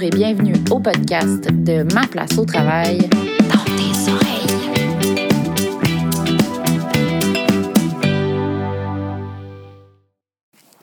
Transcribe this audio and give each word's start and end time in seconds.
Et 0.00 0.10
bienvenue 0.10 0.54
au 0.70 0.78
podcast 0.78 1.50
de 1.50 1.82
Ma 1.92 2.06
place 2.06 2.38
au 2.38 2.44
travail 2.44 2.98
dans 2.98 3.64
tes 3.64 4.12
oreilles. 4.12 4.46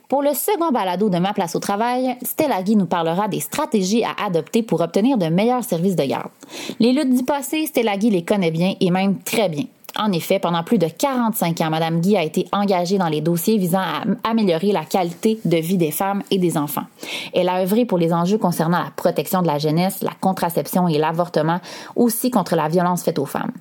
Pour 0.09 0.21
le 0.21 0.33
second 0.33 0.71
balado 0.71 1.09
de 1.09 1.17
Ma 1.17 1.31
place 1.31 1.55
au 1.55 1.59
travail, 1.59 2.17
Stella 2.23 2.61
Guy 2.61 2.75
nous 2.75 2.87
parlera 2.87 3.29
des 3.29 3.39
stratégies 3.39 4.03
à 4.03 4.15
adopter 4.25 4.63
pour 4.63 4.81
obtenir 4.81 5.17
de 5.17 5.27
meilleurs 5.27 5.63
services 5.63 5.95
de 5.95 6.03
garde. 6.03 6.31
Les 6.79 6.91
luttes 6.91 7.15
du 7.15 7.23
passé, 7.23 7.67
Stella 7.67 7.95
Guy 7.95 8.09
les 8.09 8.25
connaît 8.25 8.51
bien 8.51 8.73
et 8.81 8.91
même 8.91 9.19
très 9.19 9.47
bien. 9.47 9.65
En 9.97 10.11
effet, 10.11 10.39
pendant 10.39 10.63
plus 10.63 10.77
de 10.77 10.87
45 10.87 11.61
ans, 11.61 11.69
Mme 11.69 12.01
Guy 12.01 12.17
a 12.17 12.23
été 12.23 12.47
engagée 12.51 12.97
dans 12.97 13.07
les 13.07 13.21
dossiers 13.21 13.57
visant 13.57 13.79
à 13.79 14.03
améliorer 14.29 14.73
la 14.73 14.83
qualité 14.83 15.39
de 15.45 15.57
vie 15.57 15.77
des 15.77 15.91
femmes 15.91 16.21
et 16.31 16.37
des 16.37 16.57
enfants. 16.57 16.83
Elle 17.33 17.47
a 17.47 17.61
œuvré 17.61 17.85
pour 17.85 17.97
les 17.97 18.11
enjeux 18.11 18.37
concernant 18.37 18.79
la 18.79 18.91
protection 18.93 19.41
de 19.41 19.47
la 19.47 19.57
jeunesse, 19.57 20.01
la 20.01 20.11
contraception 20.19 20.89
et 20.89 20.97
l'avortement, 20.97 21.61
aussi 21.95 22.29
contre 22.29 22.57
la 22.57 22.67
violence 22.67 23.03
faite 23.03 23.19
aux 23.19 23.25
femmes. 23.25 23.51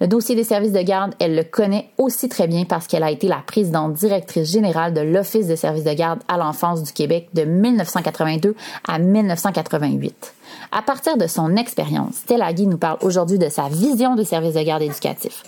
Le 0.00 0.06
dossier 0.06 0.34
des 0.34 0.44
services 0.44 0.72
de 0.72 0.82
garde, 0.82 1.14
elle 1.18 1.36
le 1.36 1.44
connaît 1.44 1.90
aussi 1.98 2.30
très 2.30 2.46
bien 2.46 2.64
parce 2.64 2.86
qu'elle 2.86 3.02
a 3.02 3.10
été 3.10 3.28
la 3.28 3.42
présidente 3.46 3.92
directrice 3.92 4.50
générale 4.50 4.94
de 4.94 5.00
l'Office 5.02 5.46
des 5.46 5.56
services 5.56 5.84
de 5.84 5.92
garde 5.92 6.20
à 6.26 6.38
l'enfance 6.38 6.82
du 6.82 6.92
Québec 6.92 7.28
de 7.34 7.42
1982 7.42 8.54
à 8.88 8.98
1988. 8.98 10.34
À 10.74 10.80
partir 10.80 11.18
de 11.18 11.26
son 11.26 11.56
expérience, 11.56 12.14
Stella 12.14 12.50
Guy 12.54 12.66
nous 12.66 12.78
parle 12.78 12.96
aujourd'hui 13.02 13.38
de 13.38 13.50
sa 13.50 13.68
vision 13.68 14.14
des 14.14 14.24
services 14.24 14.54
de 14.54 14.62
garde 14.62 14.80
éducatifs. 14.80 15.42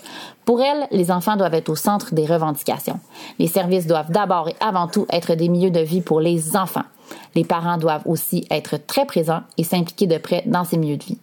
Pour 0.45 0.61
elle, 0.61 0.87
les 0.91 1.09
enfants 1.09 1.35
doivent 1.35 1.55
être 1.55 1.69
au 1.69 1.75
centre 1.75 2.13
des 2.13 2.27
revendications. 2.27 2.99
Les 3.39 3.47
services 3.47 3.87
doivent 3.87 4.11
d'abord 4.11 4.49
et 4.49 4.55
avant 4.59 4.87
tout 4.87 5.07
être 5.09 5.33
des 5.33 5.49
milieux 5.49 5.71
de 5.71 5.79
vie 5.79 6.01
pour 6.01 6.21
les 6.21 6.55
enfants. 6.55 6.85
Les 7.33 7.43
parents 7.43 7.79
doivent 7.79 8.03
aussi 8.05 8.45
être 8.51 8.77
très 8.77 9.07
présents 9.07 9.41
et 9.57 9.63
s'impliquer 9.63 10.05
de 10.05 10.19
près 10.19 10.43
dans 10.45 10.63
ces 10.63 10.77
milieux 10.77 10.97
de 10.97 11.03
vie. 11.03 11.17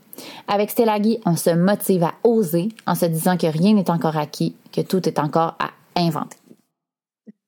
Avec 0.48 0.70
Stella 0.70 0.98
Guy, 0.98 1.20
on 1.24 1.36
se 1.36 1.50
motive 1.50 2.02
à 2.02 2.14
oser 2.24 2.70
en 2.88 2.96
se 2.96 3.06
disant 3.06 3.36
que 3.36 3.46
rien 3.46 3.74
n'est 3.74 3.88
encore 3.88 4.16
acquis, 4.16 4.56
que 4.72 4.80
tout 4.80 5.08
est 5.08 5.20
encore 5.20 5.54
à 5.60 5.70
inventer. 5.94 6.38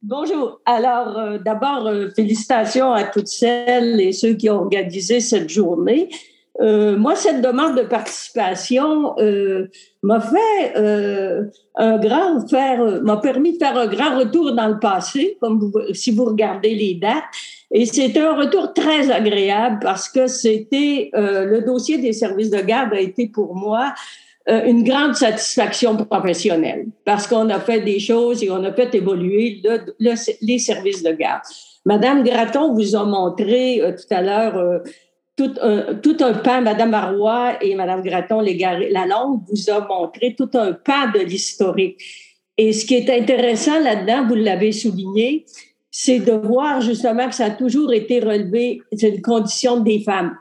Bonjour. 0.02 0.60
Alors, 0.66 1.18
euh, 1.18 1.38
d'abord, 1.38 1.88
euh, 1.88 2.10
félicitations 2.14 2.92
à 2.92 3.02
toutes 3.02 3.26
celles 3.26 4.00
et 4.00 4.12
ceux 4.12 4.34
qui 4.34 4.48
ont 4.50 4.60
organisé 4.60 5.18
cette 5.18 5.48
journée. 5.48 6.10
Euh, 6.60 6.96
moi, 6.96 7.16
cette 7.16 7.40
demande 7.40 7.76
de 7.76 7.82
participation 7.82 9.18
euh, 9.18 9.68
m'a 10.02 10.20
fait 10.20 10.76
euh, 10.76 11.44
un 11.74 11.98
grand 11.98 12.48
faire, 12.48 13.02
m'a 13.02 13.16
permis 13.16 13.54
de 13.54 13.58
faire 13.58 13.76
un 13.76 13.88
grand 13.88 14.16
retour 14.18 14.52
dans 14.52 14.68
le 14.68 14.78
passé, 14.78 15.36
comme 15.40 15.72
si 15.92 16.12
vous 16.12 16.26
regardez 16.26 16.74
les 16.74 16.94
dates. 16.94 17.24
Et 17.72 17.86
c'était 17.86 18.20
un 18.20 18.36
retour 18.36 18.72
très 18.72 19.10
agréable 19.10 19.80
parce 19.82 20.08
que 20.08 20.28
c'était 20.28 21.10
le 21.12 21.60
dossier 21.62 21.98
des 21.98 22.12
services 22.12 22.50
de 22.50 22.60
garde 22.60 22.92
a 22.92 23.00
été 23.00 23.26
pour 23.26 23.56
moi 23.56 23.92
une 24.46 24.84
grande 24.84 25.16
satisfaction 25.16 25.96
professionnelle 25.96 26.86
parce 27.04 27.26
qu'on 27.26 27.48
a 27.48 27.58
fait 27.58 27.80
des 27.80 27.98
choses 27.98 28.44
et 28.44 28.50
on 28.50 28.62
a 28.62 28.72
fait 28.72 28.94
évoluer 28.94 29.60
les 29.98 30.58
services 30.58 31.02
de 31.02 31.10
garde. 31.10 31.42
Madame 31.84 32.22
Graton 32.22 32.74
vous 32.74 32.94
a 32.94 33.04
montré 33.04 33.82
tout 33.96 34.14
à 34.14 34.22
l'heure 34.22 34.82
tout 35.36 35.54
un, 35.60 35.94
tout 35.96 36.16
un 36.20 36.34
pan, 36.34 36.62
Madame 36.62 36.90
Marois 36.90 37.62
et 37.62 37.74
Madame 37.74 38.02
la 38.04 39.06
langue 39.06 39.40
vous 39.48 39.70
a 39.70 39.86
montré 39.86 40.34
tout 40.36 40.50
un 40.54 40.72
pan 40.72 41.10
de 41.12 41.20
l'historique. 41.20 42.00
Et 42.56 42.72
ce 42.72 42.86
qui 42.86 42.94
est 42.94 43.10
intéressant 43.10 43.80
là-dedans, 43.80 44.26
vous 44.28 44.36
l'avez 44.36 44.70
souligné, 44.70 45.44
c'est 45.90 46.20
de 46.20 46.32
voir 46.32 46.80
justement 46.80 47.28
que 47.28 47.34
ça 47.34 47.46
a 47.46 47.50
toujours 47.50 47.92
été 47.92 48.20
relevé, 48.20 48.80
c'est 48.92 49.08
une 49.08 49.22
condition 49.22 49.80
des 49.80 50.00
femmes. 50.00 50.36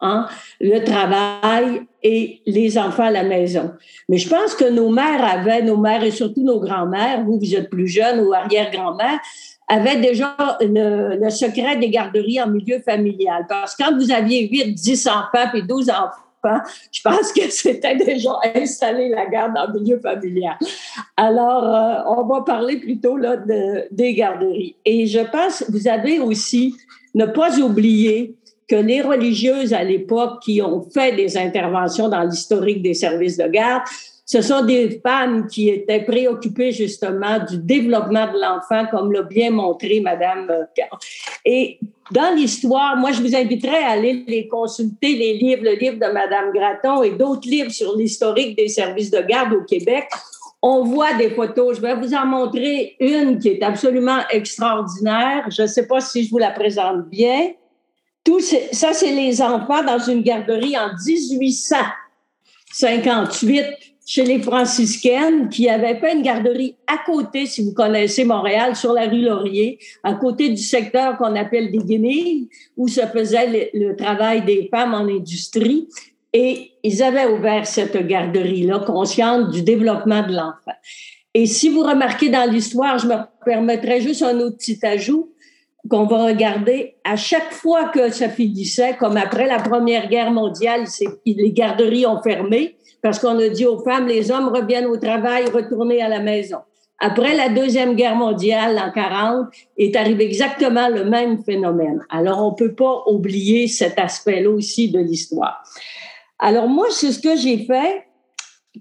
Hein? 0.00 0.26
Le 0.60 0.80
travail 0.84 1.82
et 2.02 2.42
les 2.46 2.78
enfants 2.78 3.04
à 3.04 3.10
la 3.10 3.22
maison. 3.22 3.72
Mais 4.08 4.18
je 4.18 4.28
pense 4.28 4.54
que 4.54 4.68
nos 4.68 4.90
mères 4.90 5.24
avaient, 5.24 5.62
nos 5.62 5.76
mères 5.76 6.02
et 6.02 6.10
surtout 6.10 6.42
nos 6.42 6.60
grands-mères, 6.60 7.24
vous, 7.24 7.38
vous 7.38 7.54
êtes 7.54 7.70
plus 7.70 7.86
jeunes 7.86 8.20
ou 8.20 8.32
arrière-grand-mères, 8.32 9.20
avait 9.72 10.00
déjà 10.00 10.36
le, 10.60 11.30
secret 11.30 11.76
des 11.76 11.88
garderies 11.88 12.40
en 12.42 12.48
milieu 12.48 12.80
familial. 12.80 13.46
Parce 13.48 13.74
que 13.74 13.82
quand 13.82 13.96
vous 13.96 14.10
aviez 14.10 14.46
8, 14.48 14.74
10 14.74 15.08
enfants 15.08 15.52
et 15.54 15.62
12 15.62 15.88
enfants, 15.88 16.62
je 16.90 17.00
pense 17.02 17.32
que 17.32 17.42
c'était 17.50 17.96
déjà 17.96 18.32
installé 18.54 19.08
la 19.08 19.26
garde 19.26 19.56
en 19.56 19.72
milieu 19.72 19.98
familial. 19.98 20.56
Alors, 21.16 21.64
euh, 21.64 22.18
on 22.18 22.24
va 22.24 22.42
parler 22.42 22.76
plutôt 22.78 23.16
là, 23.16 23.36
de, 23.36 23.86
des 23.90 24.14
garderies. 24.14 24.76
Et 24.84 25.06
je 25.06 25.20
pense, 25.20 25.64
vous 25.70 25.88
avez 25.88 26.20
aussi 26.20 26.74
ne 27.14 27.24
pas 27.24 27.58
oublier 27.58 28.36
que 28.68 28.76
les 28.76 29.00
religieuses 29.00 29.72
à 29.72 29.84
l'époque 29.84 30.42
qui 30.42 30.60
ont 30.60 30.82
fait 30.82 31.16
des 31.16 31.36
interventions 31.36 32.08
dans 32.08 32.22
l'historique 32.22 32.82
des 32.82 32.94
services 32.94 33.36
de 33.36 33.46
garde 33.46 33.82
ce 34.32 34.40
sont 34.40 34.64
des 34.64 34.98
femmes 35.04 35.46
qui 35.46 35.68
étaient 35.68 36.04
préoccupées 36.04 36.72
justement 36.72 37.38
du 37.38 37.58
développement 37.58 38.32
de 38.32 38.40
l'enfant, 38.40 38.86
comme 38.90 39.12
l'a 39.12 39.24
bien 39.24 39.50
montré 39.50 40.00
Madame. 40.00 40.48
Euh, 40.48 40.64
et 41.44 41.78
dans 42.10 42.34
l'histoire, 42.34 42.96
moi, 42.96 43.12
je 43.12 43.20
vous 43.20 43.36
inviterais 43.36 43.82
à 43.82 43.90
aller 43.90 44.24
les 44.26 44.48
consulter, 44.48 45.16
les 45.16 45.34
livres, 45.34 45.64
le 45.64 45.74
livre 45.74 45.96
de 45.96 46.10
Madame 46.10 46.50
Graton 46.54 47.02
et 47.02 47.10
d'autres 47.10 47.46
livres 47.46 47.70
sur 47.70 47.94
l'historique 47.94 48.56
des 48.56 48.68
services 48.68 49.10
de 49.10 49.20
garde 49.20 49.52
au 49.52 49.64
Québec. 49.64 50.08
On 50.62 50.82
voit 50.82 51.12
des 51.12 51.28
photos. 51.28 51.76
Je 51.76 51.82
vais 51.82 51.94
vous 51.94 52.14
en 52.14 52.24
montrer 52.24 52.96
une 53.00 53.38
qui 53.38 53.48
est 53.48 53.62
absolument 53.62 54.20
extraordinaire. 54.30 55.44
Je 55.50 55.60
ne 55.60 55.66
sais 55.66 55.86
pas 55.86 56.00
si 56.00 56.24
je 56.24 56.30
vous 56.30 56.38
la 56.38 56.52
présente 56.52 57.06
bien. 57.10 57.50
Tout 58.24 58.40
ça, 58.40 58.94
c'est 58.94 59.12
les 59.12 59.42
enfants 59.42 59.84
dans 59.84 59.98
une 59.98 60.22
garderie 60.22 60.78
en 60.78 60.88
1858 61.04 63.91
chez 64.04 64.24
les 64.24 64.40
franciscaines 64.40 65.48
qui 65.48 65.68
avaient 65.68 65.96
fait 65.96 66.14
une 66.14 66.22
garderie 66.22 66.76
à 66.86 66.98
côté, 67.06 67.46
si 67.46 67.64
vous 67.64 67.72
connaissez 67.72 68.24
Montréal, 68.24 68.74
sur 68.74 68.92
la 68.92 69.08
rue 69.08 69.22
Laurier, 69.22 69.78
à 70.02 70.14
côté 70.14 70.48
du 70.48 70.62
secteur 70.62 71.16
qu'on 71.16 71.36
appelle 71.36 71.70
des 71.70 71.78
Guenilles, 71.78 72.48
où 72.76 72.88
se 72.88 73.00
faisait 73.02 73.70
le, 73.72 73.94
travail 73.94 74.44
des 74.44 74.68
femmes 74.70 74.94
en 74.94 75.06
industrie. 75.08 75.88
Et 76.32 76.72
ils 76.82 77.02
avaient 77.02 77.26
ouvert 77.26 77.66
cette 77.66 78.06
garderie-là, 78.06 78.80
consciente 78.80 79.50
du 79.50 79.62
développement 79.62 80.26
de 80.26 80.32
l'enfant. 80.32 80.78
Et 81.34 81.46
si 81.46 81.68
vous 81.68 81.82
remarquez 81.82 82.28
dans 82.28 82.50
l'histoire, 82.50 82.98
je 82.98 83.06
me 83.06 83.16
permettrai 83.44 84.00
juste 84.00 84.22
un 84.22 84.38
autre 84.40 84.56
petit 84.56 84.78
ajout 84.82 85.30
qu'on 85.88 86.06
va 86.06 86.24
regarder 86.24 86.94
à 87.04 87.16
chaque 87.16 87.52
fois 87.52 87.88
que 87.88 88.10
ça 88.10 88.28
finissait, 88.28 88.96
comme 88.98 89.16
après 89.16 89.46
la 89.46 89.58
Première 89.58 90.08
Guerre 90.08 90.30
mondiale, 90.30 90.84
les 91.26 91.52
garderies 91.52 92.06
ont 92.06 92.22
fermé 92.22 92.76
parce 93.02 93.18
qu'on 93.18 93.38
a 93.38 93.48
dit 93.48 93.66
aux 93.66 93.80
femmes, 93.80 94.06
les 94.06 94.30
hommes 94.30 94.48
reviennent 94.48 94.86
au 94.86 94.96
travail, 94.96 95.44
retournez 95.52 96.00
à 96.00 96.08
la 96.08 96.20
maison. 96.20 96.58
Après 97.00 97.34
la 97.34 97.48
Deuxième 97.48 97.96
Guerre 97.96 98.14
mondiale, 98.14 98.78
en 98.78 98.92
40, 98.92 99.48
est 99.76 99.96
arrivé 99.96 100.24
exactement 100.24 100.88
le 100.88 101.04
même 101.04 101.42
phénomène. 101.42 102.00
Alors, 102.08 102.46
on 102.46 102.54
peut 102.54 102.74
pas 102.74 103.02
oublier 103.08 103.66
cet 103.66 103.98
aspect-là 103.98 104.48
aussi 104.48 104.88
de 104.88 105.00
l'histoire. 105.00 105.64
Alors, 106.38 106.68
moi, 106.68 106.86
c'est 106.90 107.10
ce 107.10 107.18
que 107.18 107.36
j'ai 107.36 107.66
fait. 107.66 108.04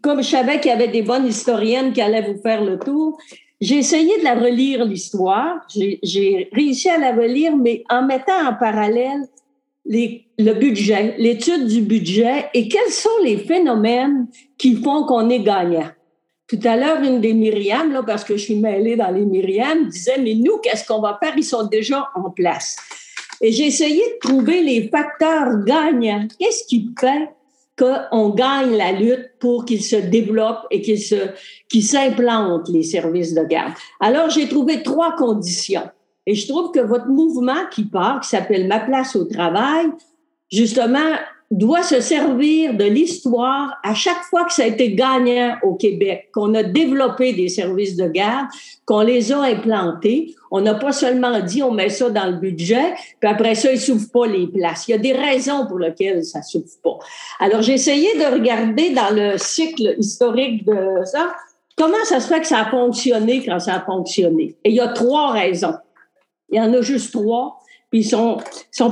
Comme 0.01 0.21
je 0.21 0.29
savais 0.29 0.59
qu'il 0.59 0.69
y 0.69 0.73
avait 0.73 0.87
des 0.87 1.01
bonnes 1.01 1.25
historiennes 1.25 1.93
qui 1.93 2.01
allaient 2.01 2.31
vous 2.31 2.39
faire 2.41 2.63
le 2.63 2.77
tour, 2.77 3.17
j'ai 3.59 3.77
essayé 3.77 4.19
de 4.19 4.23
la 4.23 4.35
relire, 4.35 4.85
l'histoire. 4.85 5.57
J'ai 5.75 6.47
réussi 6.53 6.89
à 6.89 6.99
la 6.99 7.13
relire, 7.13 7.57
mais 7.57 7.83
en 7.89 8.03
mettant 8.03 8.47
en 8.47 8.53
parallèle 8.53 9.23
le 9.85 10.53
budget, 10.53 11.15
l'étude 11.17 11.67
du 11.67 11.81
budget 11.81 12.49
et 12.53 12.67
quels 12.67 12.91
sont 12.91 13.09
les 13.23 13.37
phénomènes 13.37 14.27
qui 14.57 14.75
font 14.75 15.05
qu'on 15.05 15.29
est 15.29 15.41
gagnant. 15.41 15.89
Tout 16.47 16.59
à 16.65 16.75
l'heure, 16.75 17.01
une 17.01 17.21
des 17.21 17.33
Myriam, 17.33 17.93
là, 17.93 18.03
parce 18.03 18.25
que 18.25 18.35
je 18.35 18.43
suis 18.43 18.55
mêlée 18.55 18.97
dans 18.97 19.09
les 19.09 19.25
Myriam, 19.25 19.87
disait, 19.87 20.17
mais 20.19 20.35
nous, 20.35 20.57
qu'est-ce 20.57 20.85
qu'on 20.85 20.99
va 20.99 21.17
faire? 21.21 21.33
Ils 21.37 21.45
sont 21.45 21.65
déjà 21.67 22.09
en 22.13 22.29
place. 22.29 22.75
Et 23.39 23.51
j'ai 23.53 23.67
essayé 23.67 24.01
de 24.01 24.27
trouver 24.27 24.61
les 24.61 24.89
facteurs 24.89 25.63
gagnants. 25.65 26.27
Qu'est-ce 26.37 26.65
qui 26.67 26.93
fait 26.99 27.29
qu'on 27.79 28.29
gagne 28.29 28.75
la 28.75 28.91
lutte 28.91 29.31
pour 29.39 29.63
qu'ils 29.63 29.83
se 29.83 29.95
développent 29.95 30.67
et 30.69 30.81
qu'ils 30.81 31.01
se, 31.01 31.29
qu'ils 31.69 31.85
s'implantent, 31.85 32.69
les 32.69 32.83
services 32.83 33.33
de 33.33 33.45
garde? 33.45 33.73
Alors, 34.01 34.29
j'ai 34.29 34.47
trouvé 34.47 34.83
trois 34.83 35.15
conditions. 35.15 35.89
Et 36.31 36.35
je 36.35 36.47
trouve 36.47 36.71
que 36.71 36.79
votre 36.79 37.07
mouvement 37.07 37.65
qui 37.69 37.83
part, 37.83 38.21
qui 38.21 38.29
s'appelle 38.29 38.65
Ma 38.65 38.79
place 38.79 39.17
au 39.17 39.25
travail, 39.25 39.87
justement, 40.49 41.17
doit 41.51 41.83
se 41.83 41.99
servir 41.99 42.73
de 42.73 42.85
l'histoire 42.85 43.77
à 43.83 43.93
chaque 43.93 44.23
fois 44.29 44.45
que 44.45 44.53
ça 44.53 44.63
a 44.63 44.67
été 44.67 44.93
gagnant 44.93 45.57
au 45.61 45.75
Québec, 45.75 46.29
qu'on 46.33 46.53
a 46.53 46.63
développé 46.63 47.33
des 47.33 47.49
services 47.49 47.97
de 47.97 48.07
garde, 48.07 48.47
qu'on 48.85 49.01
les 49.01 49.33
a 49.33 49.41
implantés. 49.41 50.33
On 50.51 50.61
n'a 50.61 50.75
pas 50.75 50.93
seulement 50.93 51.41
dit 51.41 51.61
on 51.63 51.71
met 51.71 51.89
ça 51.89 52.09
dans 52.09 52.27
le 52.27 52.37
budget, 52.37 52.93
puis 53.19 53.29
après 53.29 53.55
ça, 53.55 53.73
ils 53.73 53.81
s'ouvrent 53.81 54.11
pas 54.13 54.25
les 54.25 54.47
places. 54.47 54.87
Il 54.87 54.91
y 54.91 54.93
a 54.93 54.99
des 54.99 55.11
raisons 55.11 55.67
pour 55.67 55.79
lesquelles 55.79 56.23
ça 56.23 56.41
s'ouvre 56.41 56.63
pas. 56.81 56.97
Alors, 57.41 57.61
j'ai 57.61 57.73
essayé 57.73 58.07
de 58.17 58.33
regarder 58.33 58.91
dans 58.91 59.13
le 59.13 59.37
cycle 59.37 59.95
historique 59.99 60.65
de 60.65 61.03
ça, 61.03 61.35
comment 61.77 62.05
ça 62.05 62.21
se 62.21 62.29
fait 62.29 62.39
que 62.39 62.47
ça 62.47 62.59
a 62.59 62.69
fonctionné 62.69 63.43
quand 63.45 63.59
ça 63.59 63.75
a 63.75 63.81
fonctionné. 63.81 64.55
Et 64.63 64.69
il 64.69 64.75
y 64.75 64.79
a 64.79 64.87
trois 64.87 65.31
raisons. 65.31 65.73
Il 66.51 66.57
y 66.57 66.61
en 66.61 66.73
a 66.73 66.81
juste 66.81 67.11
trois, 67.11 67.59
puis 67.89 68.01
ils 68.01 68.09
sont, 68.09 68.37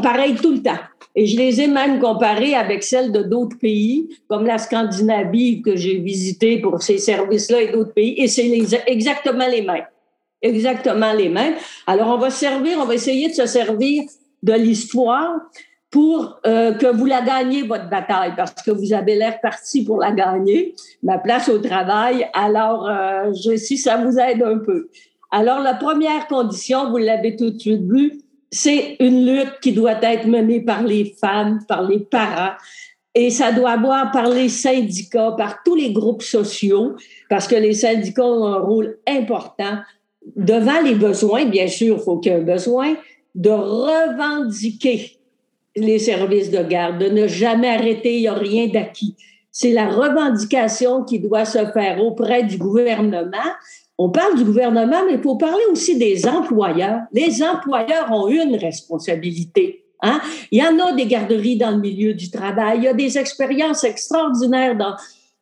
pareils 0.01 0.35
tout 0.35 0.51
le 0.51 0.61
temps. 0.61 0.79
Et 1.15 1.25
je 1.25 1.37
les 1.37 1.61
ai 1.61 1.67
même 1.67 1.99
comparées 1.99 2.55
avec 2.55 2.83
celles 2.83 3.11
de 3.11 3.23
d'autres 3.23 3.57
pays, 3.57 4.09
comme 4.27 4.45
la 4.45 4.57
Scandinavie 4.57 5.61
que 5.61 5.75
j'ai 5.75 5.97
visité 5.97 6.59
pour 6.59 6.81
ces 6.81 6.97
services-là 6.97 7.61
et 7.61 7.71
d'autres 7.71 7.93
pays, 7.93 8.15
et 8.17 8.27
c'est 8.27 8.49
exactement 8.87 9.47
les 9.47 9.61
mêmes. 9.61 9.87
Exactement 10.41 11.11
les 11.11 11.29
mêmes. 11.29 11.55
Alors, 11.85 12.07
on 12.07 12.17
va 12.17 12.29
servir, 12.29 12.77
on 12.79 12.85
va 12.85 12.95
essayer 12.95 13.27
de 13.27 13.33
se 13.33 13.45
servir 13.45 14.03
de 14.41 14.53
l'histoire 14.53 15.35
pour 15.91 16.39
euh, 16.45 16.73
que 16.73 16.85
vous 16.85 17.05
la 17.05 17.21
gagniez, 17.21 17.63
votre 17.63 17.89
bataille, 17.89 18.33
parce 18.37 18.53
que 18.53 18.71
vous 18.71 18.93
avez 18.93 19.15
l'air 19.15 19.41
parti 19.41 19.83
pour 19.83 19.97
la 19.99 20.11
gagner, 20.11 20.75
ma 21.01 21.17
place 21.17 21.49
au 21.49 21.57
travail. 21.59 22.29
Alors, 22.33 22.87
euh, 22.87 23.33
je, 23.33 23.55
si 23.57 23.77
ça 23.77 23.97
vous 23.97 24.17
aide 24.19 24.43
un 24.43 24.59
peu. 24.59 24.89
Alors, 25.31 25.59
la 25.59 25.75
première 25.75 26.27
condition, 26.27 26.89
vous 26.89 26.97
l'avez 26.97 27.35
tout 27.35 27.51
de 27.51 27.59
suite 27.59 27.83
vu, 27.83 28.21
c'est 28.51 28.95
une 28.99 29.25
lutte 29.25 29.59
qui 29.61 29.73
doit 29.73 30.01
être 30.01 30.27
menée 30.27 30.61
par 30.61 30.83
les 30.83 31.15
femmes, 31.19 31.59
par 31.67 31.83
les 31.83 31.99
parents, 31.99 32.55
et 33.13 33.29
ça 33.29 33.51
doit 33.51 33.71
avoir 33.71 34.11
par 34.11 34.29
les 34.29 34.49
syndicats, 34.49 35.33
par 35.37 35.61
tous 35.63 35.75
les 35.75 35.91
groupes 35.91 36.23
sociaux, 36.23 36.95
parce 37.29 37.47
que 37.47 37.55
les 37.55 37.73
syndicats 37.73 38.25
ont 38.25 38.45
un 38.45 38.59
rôle 38.59 38.97
important 39.07 39.79
devant 40.35 40.81
les 40.81 40.95
besoins, 40.95 41.45
bien 41.45 41.67
sûr, 41.67 41.97
il 41.97 42.03
faut 42.03 42.17
qu'il 42.17 42.31
y 42.31 42.35
ait 42.35 42.39
un 42.39 42.43
besoin, 42.43 42.95
de 43.35 43.49
revendiquer 43.49 45.17
les 45.75 45.99
services 45.99 46.51
de 46.51 46.63
garde, 46.63 46.99
de 46.99 47.09
ne 47.09 47.27
jamais 47.27 47.69
arrêter, 47.69 48.17
il 48.17 48.21
n'y 48.21 48.27
a 48.27 48.33
rien 48.33 48.67
d'acquis. 48.67 49.15
C'est 49.51 49.71
la 49.71 49.89
revendication 49.89 51.03
qui 51.03 51.19
doit 51.19 51.45
se 51.45 51.65
faire 51.71 52.03
auprès 52.03 52.43
du 52.43 52.57
gouvernement. 52.57 53.37
On 54.01 54.09
parle 54.09 54.37
du 54.37 54.45
gouvernement, 54.45 55.03
mais 55.05 55.15
il 55.15 55.21
faut 55.21 55.35
parler 55.35 55.63
aussi 55.69 55.97
des 55.97 56.25
employeurs. 56.25 57.01
Les 57.11 57.43
employeurs 57.43 58.09
ont 58.13 58.29
une 58.29 58.55
responsabilité. 58.55 59.83
Hein? 60.01 60.21
Il 60.51 60.59
y 60.59 60.65
en 60.65 60.79
a 60.79 60.93
des 60.93 61.05
garderies 61.05 61.57
dans 61.57 61.71
le 61.71 61.79
milieu 61.79 62.13
du 62.13 62.31
travail. 62.31 62.77
Il 62.77 62.83
y 62.85 62.87
a 62.87 62.93
des 62.93 63.17
expériences 63.17 63.83
extraordinaires 63.83 64.77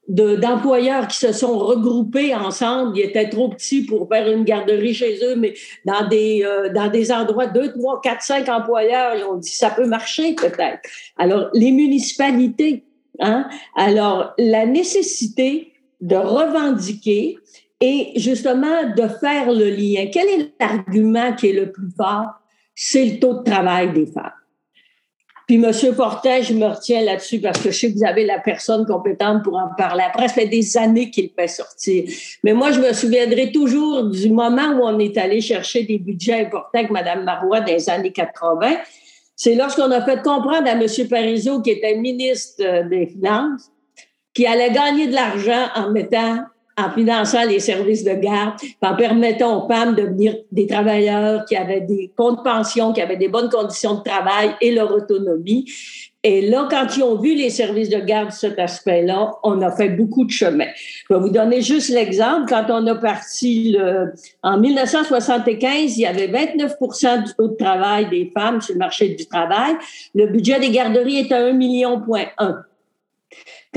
d'employeurs 0.07 1.07
qui 1.07 1.17
se 1.17 1.33
sont 1.33 1.59
regroupés 1.59 2.33
ensemble. 2.33 2.97
Ils 2.97 3.03
étaient 3.03 3.29
trop 3.29 3.49
petits 3.49 3.85
pour 3.85 4.07
faire 4.09 4.27
une 4.27 4.43
garderie 4.43 4.95
chez 4.95 5.19
eux, 5.23 5.35
mais 5.35 5.53
dans 5.85 6.07
des, 6.07 6.43
euh, 6.43 6.73
dans 6.73 6.89
des 6.89 7.11
endroits, 7.11 7.45
deux, 7.45 7.71
trois, 7.73 8.01
quatre, 8.01 8.23
cinq 8.23 8.49
employeurs, 8.49 9.15
ils 9.15 9.23
ont 9.23 9.35
dit 9.35 9.51
ça 9.51 9.69
peut 9.69 9.85
marcher 9.85 10.33
peut-être. 10.33 10.81
Alors, 11.17 11.49
les 11.53 11.71
municipalités, 11.71 12.85
hein? 13.19 13.47
Alors, 13.75 14.33
la 14.39 14.65
nécessité 14.65 15.73
de 16.01 16.15
revendiquer 16.15 17.37
et 17.79 18.11
justement 18.15 18.89
de 18.95 19.07
faire 19.07 19.51
le 19.51 19.69
lien. 19.69 20.07
Quel 20.11 20.27
est 20.27 20.53
l'argument 20.59 21.33
qui 21.33 21.49
est 21.49 21.53
le 21.53 21.71
plus 21.71 21.91
fort? 21.95 22.29
C'est 22.75 23.05
le 23.05 23.19
taux 23.19 23.35
de 23.35 23.43
travail 23.43 23.93
des 23.93 24.05
femmes. 24.05 24.31
Puis 25.47 25.55
M. 25.55 25.71
Fortin, 25.95 26.41
je 26.41 26.53
me 26.53 26.65
retiens 26.65 27.01
là-dessus 27.03 27.39
parce 27.39 27.61
que 27.61 27.71
je 27.71 27.77
sais 27.77 27.93
que 27.93 27.97
vous 27.97 28.05
avez 28.05 28.25
la 28.25 28.39
personne 28.39 28.85
compétente 28.85 29.43
pour 29.43 29.55
en 29.55 29.69
parler. 29.77 30.03
Après, 30.05 30.27
ça 30.27 30.33
fait 30.33 30.47
des 30.47 30.75
années 30.75 31.09
qu'il 31.09 31.29
fait 31.29 31.47
sortir. 31.47 32.03
Mais 32.43 32.51
moi, 32.51 32.73
je 32.73 32.81
me 32.81 32.91
souviendrai 32.91 33.53
toujours 33.53 34.03
du 34.03 34.29
moment 34.29 34.73
où 34.73 34.83
on 34.83 34.99
est 34.99 35.17
allé 35.17 35.39
chercher 35.39 35.83
des 35.83 35.99
budgets 35.99 36.41
importants 36.45 36.79
avec 36.79 36.91
Mme 36.91 37.23
Marois 37.23 37.61
dans 37.61 37.71
les 37.71 37.89
années 37.89 38.11
80. 38.11 38.75
C'est 39.37 39.55
lorsqu'on 39.55 39.89
a 39.91 40.03
fait 40.03 40.21
comprendre 40.21 40.67
à 40.67 40.71
M. 40.71 40.85
Parizeau, 41.09 41.61
qui 41.61 41.69
était 41.69 41.95
ministre 41.95 42.89
des 42.89 43.07
Finances, 43.07 43.71
qu'il 44.33 44.47
allait 44.47 44.71
gagner 44.71 45.07
de 45.07 45.13
l'argent 45.13 45.67
en 45.75 45.91
mettant 45.91 46.39
en 46.77 46.91
finançant 46.91 47.43
les 47.45 47.59
services 47.59 48.03
de 48.03 48.13
garde, 48.13 48.53
en 48.81 48.95
permettant 48.95 49.63
aux 49.63 49.67
femmes 49.67 49.95
de 49.95 50.03
devenir 50.03 50.35
des 50.51 50.67
travailleurs 50.67 51.43
qui 51.45 51.55
avaient 51.55 51.81
des 51.81 52.11
comptes 52.15 52.43
pension, 52.43 52.93
qui 52.93 53.01
avaient 53.01 53.17
des 53.17 53.29
bonnes 53.29 53.49
conditions 53.49 53.95
de 53.95 54.03
travail 54.03 54.51
et 54.61 54.71
leur 54.71 54.93
autonomie. 54.93 55.65
Et 56.23 56.41
là, 56.41 56.67
quand 56.69 56.97
ils 56.97 57.03
ont 57.03 57.15
vu 57.15 57.35
les 57.35 57.49
services 57.49 57.89
de 57.89 57.99
garde, 57.99 58.31
cet 58.31 58.59
aspect-là, 58.59 59.31
on 59.43 59.61
a 59.61 59.71
fait 59.71 59.89
beaucoup 59.89 60.25
de 60.25 60.31
chemin. 60.31 60.65
Je 61.09 61.13
vais 61.13 61.19
vous 61.19 61.29
donner 61.29 61.61
juste 61.61 61.89
l'exemple. 61.89 62.45
Quand 62.49 62.65
on 62.69 62.85
a 62.87 62.95
parti 62.95 63.71
le, 63.71 64.13
en 64.43 64.57
1975, 64.59 65.97
il 65.97 66.01
y 66.01 66.05
avait 66.05 66.27
29% 66.27 67.23
du 67.23 67.33
taux 67.33 67.47
de 67.47 67.55
travail 67.55 68.09
des 68.09 68.31
femmes 68.35 68.61
sur 68.61 68.73
le 68.73 68.79
marché 68.79 69.09
du 69.09 69.25
travail. 69.25 69.75
Le 70.15 70.27
budget 70.27 70.59
des 70.59 70.69
garderies 70.69 71.19
était 71.19 71.35
à 71.35 71.45
1 71.45 71.53
million. 71.53 72.03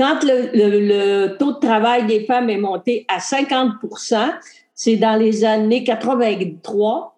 Quand 0.01 0.23
le, 0.23 1.37
taux 1.37 1.51
de 1.51 1.59
travail 1.59 2.07
des 2.07 2.25
femmes 2.25 2.49
est 2.49 2.57
monté 2.57 3.05
à 3.07 3.19
50% 3.19 4.33
c'est 4.73 4.95
dans 4.95 5.15
les 5.15 5.45
années 5.45 5.83
83, 5.83 7.15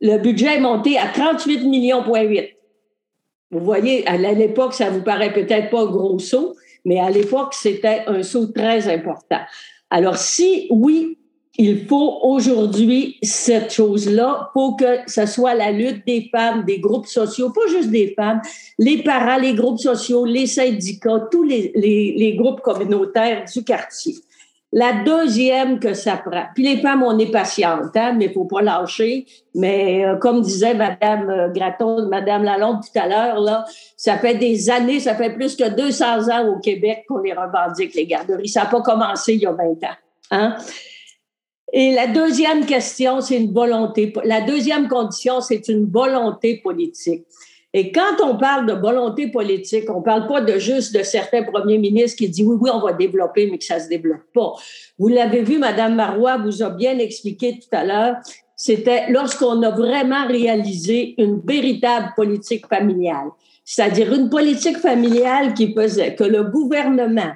le 0.00 0.16
budget 0.18 0.58
est 0.58 0.60
monté 0.60 0.96
à 0.96 1.08
38 1.08 1.66
millions. 1.66 2.04
Vous 2.04 3.64
voyez, 3.64 4.06
à 4.06 4.16
l'époque, 4.16 4.74
ça 4.74 4.90
vous 4.90 5.02
paraît 5.02 5.32
peut-être 5.32 5.70
pas 5.70 5.86
gros 5.86 6.20
saut, 6.20 6.54
mais 6.84 7.00
à 7.00 7.10
l'époque, 7.10 7.52
c'était 7.52 8.04
un 8.06 8.22
saut 8.22 8.46
très 8.46 8.86
important. 8.88 9.40
Alors, 9.90 10.16
si 10.16 10.68
oui, 10.70 11.18
il 11.62 11.86
faut 11.86 12.20
aujourd'hui 12.22 13.18
cette 13.22 13.70
chose-là 13.70 14.50
pour 14.54 14.78
que 14.78 15.00
ce 15.06 15.26
soit 15.26 15.52
la 15.52 15.70
lutte 15.70 16.06
des 16.06 16.30
femmes, 16.32 16.64
des 16.64 16.80
groupes 16.80 17.06
sociaux, 17.06 17.50
pas 17.50 17.66
juste 17.68 17.90
des 17.90 18.14
femmes, 18.16 18.40
les 18.78 19.02
parents, 19.02 19.36
les 19.36 19.52
groupes 19.52 19.78
sociaux, 19.78 20.24
les 20.24 20.46
syndicats, 20.46 21.28
tous 21.30 21.42
les, 21.42 22.34
groupes 22.38 22.62
communautaires 22.62 23.44
du 23.44 23.62
quartier. 23.62 24.14
La 24.72 25.02
deuxième 25.04 25.80
que 25.80 25.92
ça 25.92 26.16
prend, 26.16 26.44
puis 26.54 26.62
les 26.62 26.80
femmes, 26.80 27.02
on 27.02 27.18
est 27.18 27.30
patientes, 27.30 27.94
hein, 27.94 28.14
mais 28.16 28.26
il 28.26 28.32
faut 28.32 28.46
pas 28.46 28.62
lâcher. 28.62 29.26
Mais 29.54 30.06
euh, 30.06 30.16
comme 30.16 30.40
disait 30.40 30.74
Madame 30.74 31.28
euh, 31.28 31.48
Graton, 31.48 32.08
Madame 32.08 32.44
Lalonde 32.44 32.80
tout 32.80 32.98
à 32.98 33.06
l'heure, 33.06 33.40
là, 33.40 33.66
ça 33.98 34.16
fait 34.16 34.36
des 34.36 34.70
années, 34.70 35.00
ça 35.00 35.14
fait 35.14 35.34
plus 35.34 35.56
que 35.56 35.68
200 35.68 36.30
ans 36.30 36.48
au 36.48 36.58
Québec 36.60 37.04
qu'on 37.06 37.18
les 37.18 37.34
revendique, 37.34 37.94
les 37.94 38.06
garderies. 38.06 38.48
Ça 38.48 38.62
n'a 38.62 38.70
pas 38.70 38.80
commencé 38.80 39.34
il 39.34 39.40
y 39.40 39.46
a 39.46 39.52
20 39.52 39.64
ans. 39.64 39.96
Hein? 40.30 40.56
Et 41.72 41.92
la 41.92 42.08
deuxième 42.08 42.66
question, 42.66 43.20
c'est 43.20 43.36
une 43.36 43.52
volonté. 43.52 44.12
La 44.24 44.40
deuxième 44.40 44.88
condition, 44.88 45.40
c'est 45.40 45.68
une 45.68 45.86
volonté 45.86 46.60
politique. 46.62 47.24
Et 47.72 47.92
quand 47.92 48.20
on 48.24 48.36
parle 48.36 48.66
de 48.66 48.72
volonté 48.72 49.28
politique, 49.28 49.88
on 49.88 50.02
parle 50.02 50.26
pas 50.26 50.40
de 50.40 50.58
juste 50.58 50.92
de 50.96 51.04
certains 51.04 51.44
premiers 51.44 51.78
ministres 51.78 52.18
qui 52.18 52.28
disent 52.28 52.44
oui, 52.44 52.56
oui, 52.60 52.70
on 52.72 52.80
va 52.80 52.92
développer, 52.92 53.48
mais 53.48 53.58
que 53.58 53.64
ça 53.64 53.78
se 53.78 53.88
développe 53.88 54.24
pas. 54.34 54.54
Vous 54.98 55.06
l'avez 55.06 55.42
vu, 55.42 55.58
Madame 55.58 55.94
Marois 55.94 56.38
vous 56.38 56.62
a 56.64 56.70
bien 56.70 56.98
expliqué 56.98 57.60
tout 57.60 57.68
à 57.76 57.84
l'heure. 57.84 58.16
C'était 58.56 59.10
lorsqu'on 59.10 59.62
a 59.62 59.70
vraiment 59.70 60.26
réalisé 60.26 61.14
une 61.18 61.40
véritable 61.40 62.12
politique 62.16 62.66
familiale. 62.66 63.28
C'est-à-dire 63.64 64.12
une 64.12 64.28
politique 64.28 64.78
familiale 64.78 65.54
qui 65.54 65.72
faisait 65.72 66.16
que 66.16 66.24
le 66.24 66.42
gouvernement 66.42 67.32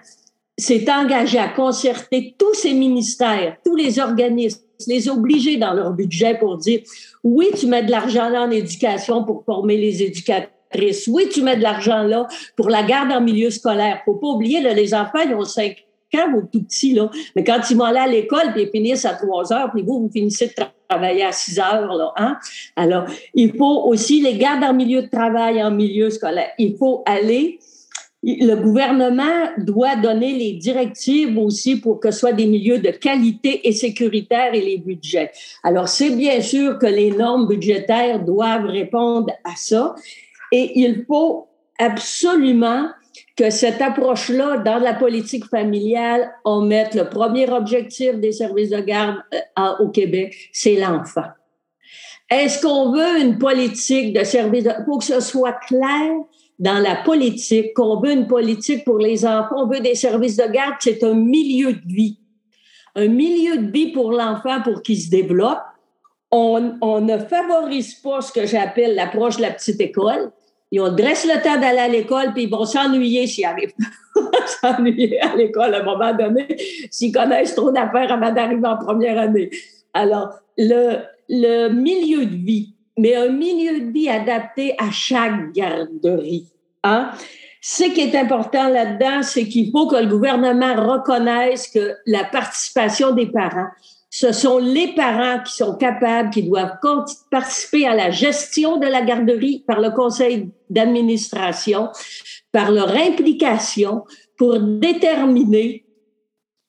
s'est 0.57 0.91
engagé 0.91 1.39
à 1.39 1.49
concerter 1.49 2.35
tous 2.39 2.55
ces 2.55 2.75
ministères, 2.75 3.57
tous 3.65 3.75
les 3.75 3.99
organismes, 3.99 4.61
les 4.87 5.09
obliger 5.09 5.57
dans 5.57 5.73
leur 5.73 5.93
budget 5.93 6.39
pour 6.39 6.59
dire 6.59 6.81
oui, 7.23 7.47
tu 7.59 7.67
mets 7.67 7.83
de 7.83 7.91
l'argent 7.91 8.29
là 8.29 8.43
en 8.43 8.51
éducation 8.51 9.25
pour 9.25 9.45
former 9.45 9.77
les 9.77 10.03
éducatrices. 10.03 11.09
Oui, 11.09 11.29
tu 11.33 11.43
mets 11.43 11.57
de 11.57 11.63
l'argent 11.63 12.03
là 12.03 12.27
pour 12.57 12.69
la 12.69 12.83
garde 12.83 13.11
en 13.13 13.21
milieu 13.21 13.51
scolaire. 13.51 14.01
Faut 14.05 14.15
pas 14.15 14.27
oublier, 14.27 14.61
là, 14.61 14.75
les 14.75 14.93
enfants, 14.93 15.21
ils 15.27 15.35
ont 15.35 15.45
cinq 15.45 15.85
ans 16.17 16.33
ou 16.37 16.43
tout 16.43 16.63
petits, 16.63 16.93
là. 16.93 17.11
Mais 17.35 17.45
quand 17.45 17.61
ils 17.71 17.77
vont 17.77 17.85
aller 17.85 17.99
à 17.99 18.07
l'école, 18.07 18.53
puis 18.53 18.63
ils 18.63 18.71
finissent 18.71 19.05
à 19.05 19.15
trois 19.15 19.53
heures, 19.53 19.71
puis 19.73 19.83
vous, 19.83 20.01
vous 20.01 20.11
finissez 20.13 20.49
de 20.49 20.53
travailler 20.89 21.25
à 21.25 21.33
six 21.33 21.59
heures, 21.59 21.95
là, 21.95 22.13
hein? 22.17 22.37
Alors, 22.77 23.05
il 23.35 23.57
faut 23.57 23.85
aussi 23.87 24.21
les 24.21 24.37
gardes 24.37 24.63
en 24.63 24.75
milieu 24.75 25.03
de 25.03 25.09
travail, 25.09 25.63
en 25.63 25.71
milieu 25.71 26.11
scolaire. 26.11 26.51
Il 26.59 26.77
faut 26.77 27.03
aller 27.07 27.59
le 28.27 28.55
gouvernement 28.55 29.51
doit 29.59 29.97
donner 29.97 30.33
les 30.33 30.53
directives 30.55 31.37
aussi 31.37 31.77
pour 31.77 32.01
que 32.01 32.11
ce 32.11 32.21
soit 32.21 32.33
des 32.33 32.47
milieux 32.47 32.79
de 32.79 32.91
qualité 32.91 33.69
et 33.69 33.73
sécuritaires 33.73 34.55
et 34.55 34.63
les 34.63 34.79
budgets. 34.79 35.31
Alors, 35.63 35.89
c'est 35.89 36.11
bien 36.11 36.41
sûr 36.41 36.79
que 36.79 36.87
les 36.87 37.11
normes 37.11 37.47
budgétaires 37.47 38.25
doivent 38.25 38.67
répondre 38.67 39.31
à 39.45 39.57
ça 39.57 39.95
et 40.53 40.81
il 40.81 41.05
faut 41.07 41.49
absolument 41.79 42.89
que 43.37 43.51
cette 43.51 43.83
approche-là, 43.83 44.59
dans 44.59 44.79
la 44.79 44.95
politique 44.95 45.45
familiale, 45.47 46.33
on 46.45 46.63
mette 46.63 46.95
le 46.95 47.09
premier 47.09 47.51
objectif 47.51 48.15
des 48.15 48.33
services 48.33 48.71
de 48.71 48.81
garde 48.81 49.17
euh, 49.35 49.71
au 49.81 49.89
Québec, 49.89 50.35
c'est 50.53 50.77
l'enfant. 50.77 51.27
Est-ce 52.31 52.63
qu'on 52.63 52.93
veut 52.93 53.21
une 53.21 53.39
politique 53.39 54.13
de 54.17 54.25
services 54.25 54.65
de... 54.65 54.85
pour 54.85 54.99
que 54.99 55.05
ce 55.05 55.21
soit 55.21 55.53
clair, 55.53 56.13
dans 56.59 56.79
la 56.79 56.97
politique, 56.97 57.75
qu'on 57.75 58.01
veut 58.01 58.13
une 58.13 58.27
politique 58.27 58.85
pour 58.85 58.99
les 58.99 59.27
enfants, 59.27 59.65
on 59.65 59.67
veut 59.67 59.81
des 59.81 59.95
services 59.95 60.37
de 60.37 60.51
garde, 60.51 60.75
c'est 60.81 61.03
un 61.03 61.15
milieu 61.15 61.73
de 61.73 61.87
vie. 61.87 62.19
Un 62.95 63.09
milieu 63.09 63.59
de 63.59 63.71
vie 63.73 63.91
pour 63.93 64.13
l'enfant 64.13 64.63
pour 64.63 64.83
qu'il 64.83 65.01
se 65.01 65.11
développe. 65.11 65.63
On, 66.31 66.75
on, 66.81 67.01
ne 67.01 67.19
favorise 67.19 67.95
pas 67.95 68.21
ce 68.21 68.33
que 68.33 68.47
j'appelle 68.47 68.95
l'approche 68.95 69.37
de 69.37 69.43
la 69.43 69.51
petite 69.51 69.81
école. 69.81 70.31
Ils 70.71 70.81
ont 70.81 70.93
dresse 70.93 71.25
le 71.25 71.43
temps 71.43 71.61
d'aller 71.61 71.79
à 71.79 71.89
l'école, 71.89 72.33
puis 72.33 72.45
ils 72.45 72.51
vont 72.51 72.65
s'ennuyer 72.65 73.27
s'ils 73.27 73.45
arrivent 73.45 73.73
s'ennuyer 74.61 75.21
à 75.21 75.37
l'école 75.37 75.75
à 75.75 75.81
un 75.81 75.85
moment 75.85 76.15
donné, 76.15 76.47
s'ils 76.91 77.13
connaissent 77.13 77.55
trop 77.55 77.71
d'affaires 77.71 78.13
avant 78.13 78.33
d'arriver 78.33 78.67
en 78.67 78.77
première 78.77 79.19
année. 79.19 79.51
Alors, 79.93 80.31
le 80.57 81.69
milieu 81.69 82.27
de 82.27 82.37
vie, 82.37 82.74
mais 82.97 83.15
un 83.15 83.29
milieu 83.29 83.81
de 83.81 83.91
vie 83.91 84.09
adapté 84.09 84.75
à 84.79 84.91
chaque 84.91 85.53
garderie. 85.53 86.47
Hein? 86.83 87.11
Ce 87.61 87.85
qui 87.85 88.03
est 88.03 88.15
important 88.15 88.69
là-dedans, 88.69 89.23
c'est 89.23 89.49
qu'il 89.49 89.71
faut 89.71 89.87
que 89.87 89.97
le 89.97 90.07
gouvernement 90.07 90.75
reconnaisse 90.75 91.69
que 91.69 91.95
la 92.07 92.25
participation 92.25 93.13
des 93.13 93.27
parents, 93.27 93.69
ce 94.11 94.33
sont 94.33 94.59
les 94.59 94.89
parents 94.95 95.43
qui 95.43 95.55
sont 95.55 95.75
capables, 95.75 96.31
qui 96.31 96.43
doivent 96.43 96.77
participer 97.31 97.87
à 97.87 97.97
la 97.97 98.11
gestion 98.11 98.77
de 98.77 98.87
la 98.87 99.03
garderie 99.03 99.65
par 99.67 99.81
le 99.81 99.91
conseil 99.91 100.51
d'administration, 100.71 101.89
par 102.53 102.71
leur 102.71 102.95
implication 102.95 104.05
pour 104.37 104.61
déterminer 104.61 105.85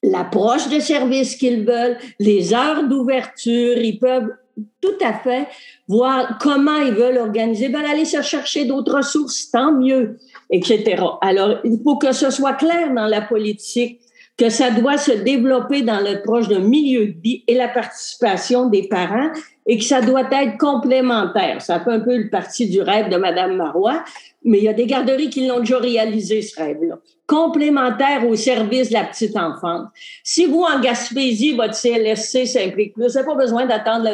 l'approche 0.01 0.70
de 0.70 0.79
service 0.79 1.36
qu'ils 1.36 1.65
veulent, 1.65 1.98
les 2.20 2.53
heures 2.53 2.88
d'ouverture. 2.88 3.77
Ils 3.77 4.00
peuvent 4.00 4.32
tout 4.81 4.97
à 5.01 5.13
fait 5.13 5.47
voir 5.88 6.38
comment 6.39 6.77
ils 6.77 6.93
veulent 6.93 7.17
organiser. 7.17 7.69
Ben, 7.69 7.83
aller 7.85 8.05
se 8.05 8.21
chercher 8.21 8.65
d'autres 8.65 8.97
ressources, 8.97 9.50
tant 9.51 9.74
mieux, 9.74 10.17
etc. 10.50 11.03
Alors, 11.21 11.59
il 11.63 11.79
faut 11.83 11.97
que 11.97 12.12
ce 12.12 12.29
soit 12.29 12.53
clair 12.53 12.93
dans 12.93 13.07
la 13.07 13.21
politique 13.21 14.00
que 14.37 14.49
ça 14.49 14.69
doit 14.69 14.97
se 14.97 15.11
développer 15.11 15.81
dans 15.81 15.99
le 15.99 16.21
proche 16.21 16.49
d'un 16.49 16.59
milieu 16.59 17.07
de 17.07 17.15
vie 17.21 17.43
et 17.47 17.55
la 17.55 17.69
participation 17.69 18.67
des 18.67 18.87
parents 18.87 19.29
et 19.65 19.77
que 19.77 19.83
ça 19.83 20.01
doit 20.01 20.27
être 20.31 20.57
complémentaire. 20.57 21.61
Ça 21.61 21.79
fait 21.79 21.91
un 21.91 22.01
peu 22.01 22.17
le 22.17 22.29
parti 22.29 22.69
du 22.69 22.81
rêve 22.81 23.09
de 23.09 23.15
Madame 23.15 23.55
Marois, 23.55 24.03
mais 24.43 24.57
il 24.57 24.65
y 24.65 24.67
a 24.67 24.73
des 24.73 24.85
garderies 24.85 25.29
qui 25.29 25.47
l'ont 25.47 25.59
déjà 25.59 25.79
réalisé, 25.79 26.41
ce 26.41 26.59
rêve-là. 26.61 26.99
Complémentaire 27.25 28.27
au 28.27 28.35
service 28.35 28.89
de 28.89 28.93
la 28.93 29.05
petite 29.05 29.35
enfance. 29.37 29.87
Si 30.23 30.45
vous, 30.45 30.61
en 30.61 30.79
Gaspésie, 30.81 31.53
votre 31.53 31.73
CLSC 31.73 32.45
s'implique 32.45 32.93
plus, 32.93 33.07
vous 33.07 33.13
n'avez 33.13 33.25
pas 33.25 33.35
besoin 33.35 33.65
d'attendre 33.65 34.09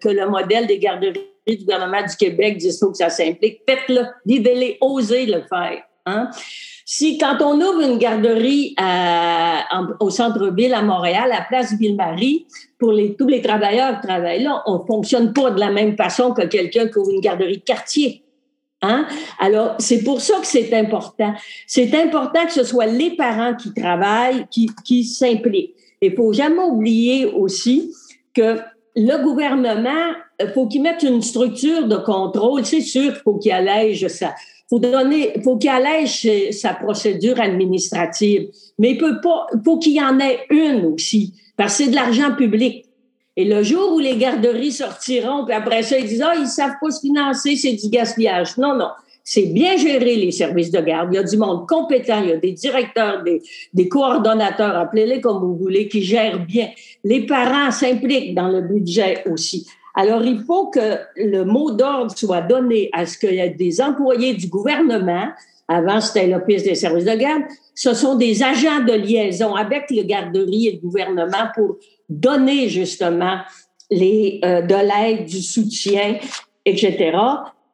que 0.00 0.08
le 0.08 0.28
modèle 0.28 0.66
des 0.66 0.78
garderies 0.78 1.20
du 1.46 1.58
gouvernement 1.58 2.02
du 2.02 2.16
Québec 2.16 2.56
dise 2.56 2.80
que 2.80 2.94
ça 2.94 3.10
s'implique. 3.10 3.60
Faites-le, 3.68 4.02
dites-le, 4.24 4.76
osez 4.80 5.26
le 5.26 5.42
faire. 5.42 5.82
Hein? 6.06 6.30
Si 6.88 7.18
quand 7.18 7.38
on 7.40 7.60
ouvre 7.60 7.80
une 7.80 7.98
garderie 7.98 8.76
au 9.98 10.08
centre-ville 10.08 10.72
à 10.72 10.82
Montréal, 10.82 11.32
à 11.32 11.42
Place 11.42 11.74
Ville-Marie, 11.76 12.46
pour 12.78 12.92
les, 12.92 13.16
tous 13.16 13.26
les 13.26 13.42
travailleurs 13.42 14.00
qui 14.00 14.06
travaillent 14.06 14.44
là, 14.44 14.62
on 14.66 14.86
fonctionne 14.86 15.32
pas 15.32 15.50
de 15.50 15.58
la 15.58 15.72
même 15.72 15.96
façon 15.96 16.32
que 16.32 16.42
quelqu'un 16.42 16.86
qui 16.86 16.98
ouvre 16.98 17.10
une 17.10 17.20
garderie 17.20 17.58
de 17.58 17.64
quartier. 17.64 18.22
Hein? 18.82 19.04
Alors, 19.40 19.74
c'est 19.80 20.04
pour 20.04 20.20
ça 20.20 20.38
que 20.38 20.46
c'est 20.46 20.72
important. 20.74 21.34
C'est 21.66 21.92
important 22.00 22.46
que 22.46 22.52
ce 22.52 22.62
soit 22.62 22.86
les 22.86 23.16
parents 23.16 23.56
qui 23.56 23.74
travaillent, 23.74 24.46
qui, 24.48 24.70
qui 24.84 25.02
s'impliquent. 25.02 25.74
Il 26.00 26.14
faut 26.14 26.32
jamais 26.32 26.62
oublier 26.62 27.26
aussi 27.26 27.92
que 28.32 28.58
le 28.94 29.24
gouvernement, 29.24 30.12
faut 30.54 30.68
qu'il 30.68 30.82
mette 30.82 31.02
une 31.02 31.20
structure 31.20 31.88
de 31.88 31.96
contrôle. 31.96 32.64
C'est 32.64 32.80
sûr 32.80 33.12
faut 33.24 33.38
qu'il 33.38 33.50
allège 33.50 34.06
ça 34.06 34.34
faut 34.68 34.78
donner, 34.78 35.34
faut 35.44 35.56
qu'il 35.56 35.70
allège 35.70 36.28
sa 36.50 36.74
procédure 36.74 37.40
administrative, 37.40 38.48
mais 38.78 38.92
il 38.92 38.98
peut 38.98 39.20
pas, 39.22 39.46
faut 39.64 39.78
qu'il 39.78 39.92
y 39.92 40.02
en 40.02 40.18
ait 40.18 40.40
une 40.50 40.86
aussi, 40.86 41.34
parce 41.56 41.78
que 41.78 41.84
c'est 41.84 41.90
de 41.90 41.94
l'argent 41.94 42.34
public. 42.36 42.84
Et 43.36 43.44
le 43.44 43.62
jour 43.62 43.92
où 43.92 43.98
les 43.98 44.16
garderies 44.16 44.72
sortiront, 44.72 45.44
puis 45.44 45.54
après 45.54 45.82
ça, 45.82 45.98
ils 45.98 46.06
disent, 46.06 46.22
ah, 46.22 46.34
ils 46.38 46.46
savent 46.46 46.76
pas 46.80 46.90
se 46.90 47.00
financer, 47.00 47.54
c'est 47.54 47.74
du 47.74 47.90
gaspillage. 47.90 48.56
Non, 48.56 48.74
non. 48.74 48.88
C'est 49.22 49.46
bien 49.46 49.76
gérer 49.76 50.16
les 50.16 50.30
services 50.30 50.70
de 50.70 50.80
garde. 50.80 51.10
Il 51.12 51.16
y 51.16 51.18
a 51.18 51.22
du 51.22 51.36
monde 51.36 51.68
compétent, 51.68 52.22
il 52.22 52.30
y 52.30 52.32
a 52.32 52.36
des 52.36 52.52
directeurs, 52.52 53.24
des 53.24 53.88
coordonnateurs, 53.88 54.76
appelez-les 54.76 55.20
comme 55.20 55.40
vous 55.40 55.56
voulez, 55.56 55.88
qui 55.88 56.00
gèrent 56.02 56.46
bien. 56.46 56.70
Les 57.04 57.26
parents 57.26 57.70
s'impliquent 57.72 58.34
dans 58.34 58.48
le 58.48 58.62
budget 58.62 59.24
aussi. 59.28 59.66
Alors, 59.98 60.22
il 60.22 60.44
faut 60.44 60.66
que 60.68 60.98
le 61.16 61.44
mot 61.44 61.70
d'ordre 61.70 62.16
soit 62.16 62.42
donné 62.42 62.90
à 62.92 63.06
ce 63.06 63.16
qu'il 63.16 63.34
y 63.34 63.38
ait 63.38 63.48
des 63.48 63.80
employés 63.80 64.34
du 64.34 64.46
gouvernement. 64.46 65.28
Avant, 65.68 66.02
c'était 66.02 66.26
l'Office 66.26 66.64
des 66.64 66.74
services 66.74 67.06
de 67.06 67.14
garde. 67.14 67.42
Ce 67.74 67.94
sont 67.94 68.14
des 68.14 68.42
agents 68.42 68.84
de 68.86 68.92
liaison 68.92 69.54
avec 69.54 69.90
les 69.90 70.04
garderies 70.04 70.68
et 70.68 70.72
le 70.72 70.78
gouvernement 70.78 71.48
pour 71.54 71.76
donner 72.10 72.68
justement 72.68 73.38
les, 73.90 74.38
euh, 74.44 74.60
de 74.60 74.74
l'aide, 74.74 75.24
du 75.24 75.40
soutien, 75.40 76.18
etc. 76.66 77.16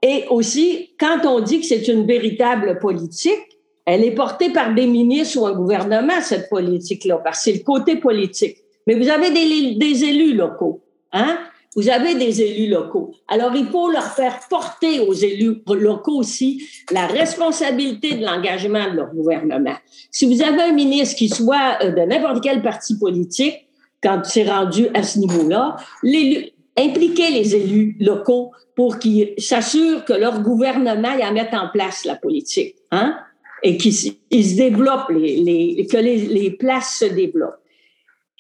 Et 0.01 0.25
aussi, 0.31 0.91
quand 0.99 1.27
on 1.27 1.41
dit 1.41 1.61
que 1.61 1.67
c'est 1.67 1.89
une 1.89 2.07
véritable 2.07 2.79
politique, 2.79 3.59
elle 3.85 4.05
est 4.05 4.15
portée 4.15 4.51
par 4.51 4.75
des 4.75 4.87
ministres 4.87 5.41
ou 5.41 5.47
un 5.47 5.55
gouvernement, 5.55 6.21
cette 6.21 6.49
politique-là, 6.49 7.19
parce 7.19 7.39
que 7.39 7.51
c'est 7.51 7.59
le 7.59 7.65
côté 7.65 7.97
politique. 7.97 8.59
Mais 8.87 8.95
vous 8.95 9.09
avez 9.09 9.31
des, 9.33 9.75
des 9.75 10.05
élus 10.05 10.35
locaux. 10.35 10.81
Hein? 11.13 11.39
Vous 11.75 11.89
avez 11.89 12.15
des 12.15 12.43
élus 12.43 12.69
locaux. 12.69 13.15
Alors, 13.29 13.55
il 13.55 13.67
faut 13.67 13.91
leur 13.91 14.13
faire 14.13 14.41
porter 14.51 15.01
aux 15.01 15.15
élus 15.15 15.63
locaux 15.67 16.19
aussi 16.19 16.63
la 16.91 17.07
responsabilité 17.07 18.15
de 18.15 18.25
l'engagement 18.25 18.91
de 18.91 18.97
leur 18.97 19.15
gouvernement. 19.15 19.77
Si 20.11 20.27
vous 20.27 20.43
avez 20.43 20.63
un 20.63 20.73
ministre 20.73 21.17
qui 21.17 21.31
soit 21.31 21.79
euh, 21.83 21.93
de 21.93 22.01
n'importe 22.01 22.43
quel 22.43 22.61
parti 22.63 22.99
politique, 22.99 23.69
quand 24.03 24.21
c'est 24.25 24.45
rendu 24.45 24.89
à 24.93 25.03
ce 25.03 25.19
niveau-là, 25.19 25.77
impliquer 26.77 27.31
les 27.31 27.55
élus 27.55 27.97
locaux 28.01 28.51
pour 28.75 28.99
qu'ils 28.99 29.35
s'assurent 29.39 30.05
que 30.05 30.13
leur 30.13 30.41
gouvernement 30.43 31.17
y 31.17 31.23
a 31.23 31.31
mettre 31.31 31.55
en 31.55 31.69
place 31.73 32.05
la 32.05 32.17
politique, 32.17 32.75
hein, 32.91 33.17
et 33.63 33.77
qu'ils 33.77 33.95
se 33.95 34.57
développent, 34.57 35.11
les, 35.11 35.87
que 35.91 35.99
les 35.99 36.51
places 36.51 36.99
se 36.99 37.05
développent. 37.05 37.62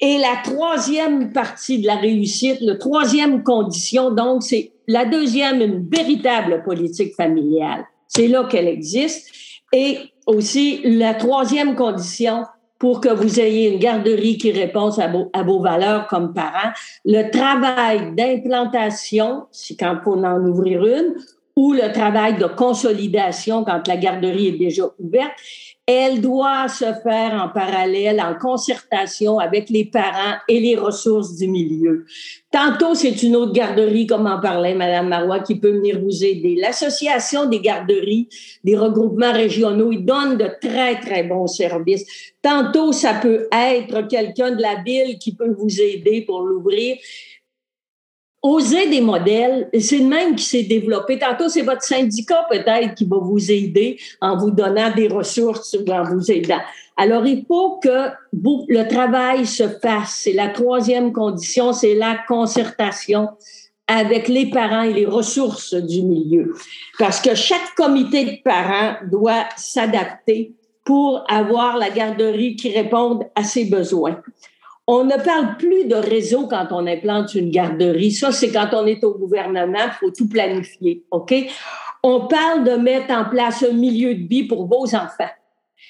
Et 0.04 0.18
la 0.18 0.37
troisième 0.42 1.32
partie 1.32 1.80
de 1.80 1.87
la 1.87 1.94
réussite, 1.94 2.59
la 2.61 2.75
troisième 2.75 3.44
condition, 3.44 4.11
donc, 4.11 4.42
c'est 4.42 4.73
la 4.88 5.04
deuxième, 5.04 5.62
une 5.62 5.88
véritable 5.88 6.64
politique 6.64 7.14
familiale. 7.14 7.85
C'est 8.09 8.26
là 8.26 8.42
qu'elle 8.50 8.66
existe. 8.66 9.30
Et 9.73 9.99
aussi, 10.26 10.80
la 10.85 11.14
troisième 11.14 11.76
condition 11.76 12.42
pour 12.80 13.00
que 13.00 13.11
vous 13.11 13.38
ayez 13.38 13.73
une 13.73 13.78
garderie 13.78 14.38
qui 14.38 14.50
répond 14.50 14.90
à 14.99 15.42
vos, 15.44 15.61
valeurs 15.61 16.09
comme 16.09 16.35
parents, 16.35 16.73
le 17.04 17.30
travail 17.30 18.12
d'implantation, 18.16 19.44
si 19.52 19.76
quand 19.76 19.99
on 20.06 20.25
en 20.25 20.44
ouvrir 20.44 20.85
une, 20.85 21.14
ou 21.54 21.75
le 21.75 21.92
travail 21.92 22.38
de 22.38 22.47
consolidation 22.47 23.62
quand 23.62 23.87
la 23.87 23.97
garderie 23.97 24.49
est 24.49 24.59
déjà 24.59 24.82
ouverte, 24.99 25.30
elle 25.93 26.21
doit 26.21 26.69
se 26.69 26.87
faire 27.03 27.33
en 27.35 27.49
parallèle, 27.49 28.21
en 28.21 28.35
concertation 28.35 29.39
avec 29.39 29.71
les 29.71 29.85
parents 29.85 30.37
et 30.49 30.61
les 30.61 30.77
ressources 30.77 31.37
du 31.37 31.49
milieu. 31.49 32.05
Tantôt, 32.51 32.95
c'est 32.95 33.23
une 33.23 33.37
autre 33.37 33.53
garderie, 33.53 34.07
comme 34.07 34.27
en 34.27 34.41
parlait 34.41 34.75
Madame 34.75 35.09
Marois, 35.09 35.41
qui 35.41 35.57
peut 35.57 35.73
venir 35.73 36.01
vous 36.01 36.25
aider. 36.25 36.57
L'association 36.61 37.47
des 37.47 37.61
garderies, 37.61 38.29
des 38.65 38.77
regroupements 38.77 39.33
régionaux, 39.33 39.93
ils 39.93 40.05
donnent 40.05 40.37
de 40.37 40.49
très, 40.61 41.01
très 41.01 41.23
bons 41.23 41.47
services. 41.47 42.05
Tantôt, 42.43 42.93
ça 42.93 43.15
peut 43.15 43.49
être 43.53 44.07
quelqu'un 44.09 44.53
de 44.53 44.63
la 44.63 44.83
ville 44.85 45.19
qui 45.19 45.35
peut 45.35 45.55
vous 45.57 45.81
aider 45.81 46.23
pour 46.23 46.41
l'ouvrir 46.41 46.97
oser 48.43 48.89
des 48.89 49.01
modèles, 49.01 49.69
c'est 49.79 49.99
le 49.99 50.07
même 50.07 50.35
qui 50.35 50.45
s'est 50.45 50.65
développé. 50.65 51.19
Tantôt, 51.19 51.49
c'est 51.49 51.63
votre 51.63 51.83
syndicat 51.83 52.45
peut-être 52.51 52.95
qui 52.95 53.05
va 53.05 53.19
vous 53.19 53.51
aider 53.51 53.99
en 54.21 54.37
vous 54.37 54.51
donnant 54.51 54.93
des 54.95 55.09
ressources 55.09 55.75
ou 55.75 55.91
en 55.91 56.03
vous 56.03 56.31
aidant. 56.31 56.61
Alors, 56.97 57.25
il 57.25 57.45
faut 57.47 57.79
que 57.79 58.09
le 58.33 58.89
travail 58.89 59.47
se 59.47 59.69
fasse. 59.69 60.23
C'est 60.25 60.33
la 60.33 60.49
troisième 60.49 61.13
condition, 61.13 61.73
c'est 61.73 61.95
la 61.95 62.19
concertation 62.27 63.29
avec 63.87 64.29
les 64.29 64.51
parents 64.51 64.83
et 64.83 64.93
les 64.93 65.07
ressources 65.07 65.75
du 65.75 66.03
milieu. 66.03 66.55
Parce 66.99 67.21
que 67.21 67.35
chaque 67.35 67.75
comité 67.77 68.25
de 68.25 68.43
parents 68.43 68.97
doit 69.11 69.45
s'adapter 69.57 70.53
pour 70.85 71.25
avoir 71.29 71.77
la 71.77 71.91
garderie 71.91 72.57
qui 72.57 72.71
réponde 72.71 73.25
à 73.37 73.45
ses 73.45 73.67
besoins. 73.67 74.21
On 74.87 75.05
ne 75.05 75.17
parle 75.23 75.57
plus 75.59 75.85
de 75.85 75.95
réseau 75.95 76.49
quand 76.49 76.69
on 76.71 76.87
implante 76.87 77.35
une 77.35 77.51
garderie. 77.51 78.11
Ça, 78.11 78.33
c'est 78.33 78.51
quand 78.51 78.71
on 78.73 78.87
est 78.87 79.05
au 79.05 79.15
gouvernement, 79.17 79.79
il 79.79 79.93
faut 80.01 80.11
tout 80.11 80.29
planifier, 80.29 81.05
OK? 81.11 81.35
On 82.03 82.27
parle 82.27 82.65
de 82.65 82.73
mettre 82.73 83.12
en 83.12 83.25
place 83.25 83.62
un 83.62 83.73
milieu 83.73 84.15
de 84.15 84.27
vie 84.27 84.45
pour 84.45 84.67
vos 84.67 84.95
enfants. 84.95 85.31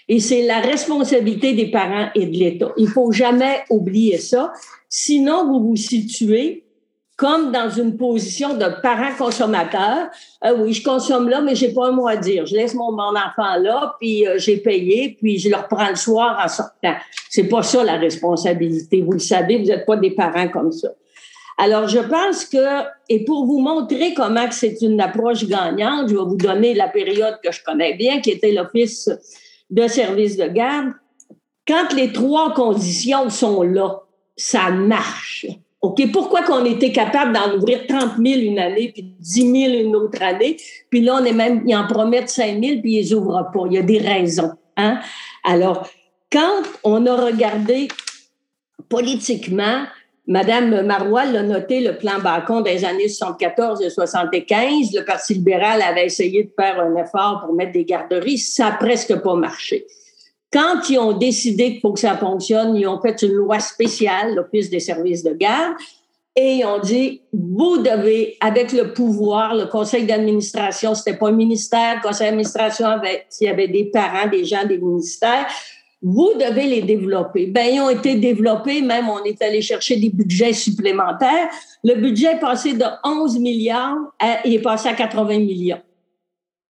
Et 0.08 0.20
c'est 0.20 0.42
la 0.42 0.60
responsabilité 0.60 1.54
des 1.54 1.70
parents 1.70 2.08
et 2.14 2.26
de 2.26 2.36
l'État. 2.36 2.72
Il 2.76 2.88
faut 2.88 3.12
jamais 3.12 3.64
oublier 3.70 4.18
ça. 4.18 4.52
Sinon, 4.88 5.46
vous 5.46 5.68
vous 5.68 5.76
situez 5.76 6.64
comme 7.22 7.52
dans 7.52 7.70
une 7.70 7.96
position 7.96 8.54
de 8.56 8.66
parent 8.82 9.14
consommateur. 9.16 10.08
Euh, 10.44 10.56
oui, 10.58 10.72
je 10.72 10.82
consomme 10.82 11.28
là, 11.28 11.40
mais 11.40 11.54
j'ai 11.54 11.72
pas 11.72 11.86
un 11.86 11.92
mot 11.92 12.08
à 12.08 12.16
dire. 12.16 12.46
Je 12.46 12.56
laisse 12.56 12.74
mon, 12.74 12.98
enfant 12.98 13.54
là, 13.60 13.94
puis 14.00 14.26
euh, 14.26 14.38
j'ai 14.38 14.56
payé, 14.56 15.16
puis 15.20 15.38
je 15.38 15.48
le 15.48 15.54
reprends 15.54 15.88
le 15.88 15.94
soir 15.94 16.42
en 16.44 16.48
sortant. 16.48 16.96
C'est 17.30 17.44
pas 17.44 17.62
ça 17.62 17.84
la 17.84 17.96
responsabilité. 17.96 19.02
Vous 19.02 19.12
le 19.12 19.20
savez, 19.20 19.58
vous 19.58 19.66
n'êtes 19.66 19.86
pas 19.86 19.96
des 19.96 20.10
parents 20.10 20.48
comme 20.48 20.72
ça. 20.72 20.88
Alors, 21.58 21.86
je 21.86 22.00
pense 22.00 22.44
que, 22.44 22.82
et 23.08 23.24
pour 23.24 23.46
vous 23.46 23.60
montrer 23.60 24.14
comment 24.14 24.50
c'est 24.50 24.78
une 24.82 25.00
approche 25.00 25.46
gagnante, 25.46 26.08
je 26.08 26.16
vais 26.16 26.24
vous 26.24 26.36
donner 26.36 26.74
la 26.74 26.88
période 26.88 27.38
que 27.40 27.52
je 27.52 27.62
connais 27.62 27.94
bien, 27.94 28.20
qui 28.20 28.32
était 28.32 28.50
l'Office 28.50 29.08
de 29.70 29.86
service 29.86 30.36
de 30.36 30.48
garde. 30.48 30.88
Quand 31.68 31.92
les 31.94 32.10
trois 32.10 32.52
conditions 32.52 33.30
sont 33.30 33.62
là, 33.62 34.00
ça 34.36 34.70
marche. 34.70 35.46
OK, 35.82 36.12
pourquoi 36.12 36.42
qu'on 36.42 36.64
était 36.64 36.92
capable 36.92 37.32
d'en 37.32 37.56
ouvrir 37.56 37.86
30 37.88 38.12
000 38.24 38.40
une 38.40 38.60
année, 38.60 38.92
puis 38.94 39.02
10 39.18 39.52
000 39.52 39.88
une 39.88 39.96
autre 39.96 40.22
année, 40.22 40.56
puis 40.88 41.00
là, 41.00 41.18
on 41.20 41.24
est 41.24 41.32
même, 41.32 41.64
ils 41.66 41.74
en 41.74 41.88
promettent 41.88 42.28
5 42.30 42.62
000, 42.62 42.80
puis 42.80 42.98
ils 42.98 43.14
ouvrent 43.14 43.50
pas. 43.52 43.64
Il 43.66 43.72
y 43.72 43.78
a 43.78 43.82
des 43.82 43.98
raisons. 43.98 44.52
Hein? 44.76 45.00
Alors, 45.42 45.88
quand 46.30 46.62
on 46.84 47.04
a 47.06 47.16
regardé 47.16 47.88
politiquement, 48.88 49.84
Madame 50.28 50.82
Marois 50.82 51.24
l'a 51.24 51.42
noté, 51.42 51.80
le 51.80 51.98
plan 51.98 52.20
Bacon 52.22 52.62
des 52.62 52.84
années 52.84 53.08
74 53.08 53.82
et 53.82 53.90
75. 53.90 54.92
Le 54.94 55.04
Parti 55.04 55.34
libéral 55.34 55.82
avait 55.82 56.06
essayé 56.06 56.44
de 56.44 56.52
faire 56.56 56.78
un 56.80 56.94
effort 56.94 57.42
pour 57.44 57.54
mettre 57.54 57.72
des 57.72 57.84
garderies. 57.84 58.38
Ça 58.38 58.70
n'a 58.70 58.76
presque 58.76 59.16
pas 59.16 59.34
marché. 59.34 59.84
Quand 60.52 60.88
ils 60.90 60.98
ont 60.98 61.12
décidé 61.12 61.72
qu'il 61.72 61.80
faut 61.80 61.92
que 61.92 62.00
ça 62.00 62.16
fonctionne, 62.16 62.76
ils 62.76 62.86
ont 62.86 63.00
fait 63.00 63.22
une 63.22 63.32
loi 63.32 63.58
spéciale, 63.58 64.34
l'Office 64.34 64.68
des 64.68 64.80
services 64.80 65.22
de 65.22 65.32
garde, 65.32 65.74
et 66.34 66.56
ils 66.56 66.64
ont 66.64 66.78
dit, 66.78 67.22
vous 67.32 67.78
devez, 67.78 68.36
avec 68.40 68.72
le 68.72 68.92
pouvoir, 68.92 69.54
le 69.54 69.66
conseil 69.66 70.06
d'administration, 70.06 70.94
c'était 70.94 71.16
pas 71.16 71.28
un 71.28 71.32
ministère, 71.32 71.96
le 71.96 72.02
conseil 72.02 72.28
d'administration, 72.28 72.86
s'il 73.28 73.46
y 73.46 73.50
avait 73.50 73.68
des 73.68 73.86
parents, 73.86 74.28
des 74.28 74.44
gens 74.44 74.66
des 74.66 74.78
ministères, 74.78 75.46
vous 76.02 76.32
devez 76.34 76.66
les 76.66 76.82
développer. 76.82 77.46
Ben, 77.46 77.66
ils 77.72 77.80
ont 77.80 77.90
été 77.90 78.16
développés, 78.16 78.82
même 78.82 79.08
on 79.08 79.22
est 79.24 79.40
allé 79.40 79.62
chercher 79.62 79.96
des 79.96 80.10
budgets 80.10 80.52
supplémentaires. 80.52 81.48
Le 81.84 81.94
budget 81.94 82.32
est 82.32 82.40
passé 82.40 82.72
de 82.72 82.84
11 83.04 83.38
milliards, 83.38 83.96
il 84.44 84.54
est 84.54 84.62
passé 84.62 84.88
à 84.88 84.94
80 84.94 85.38
millions. 85.38 85.80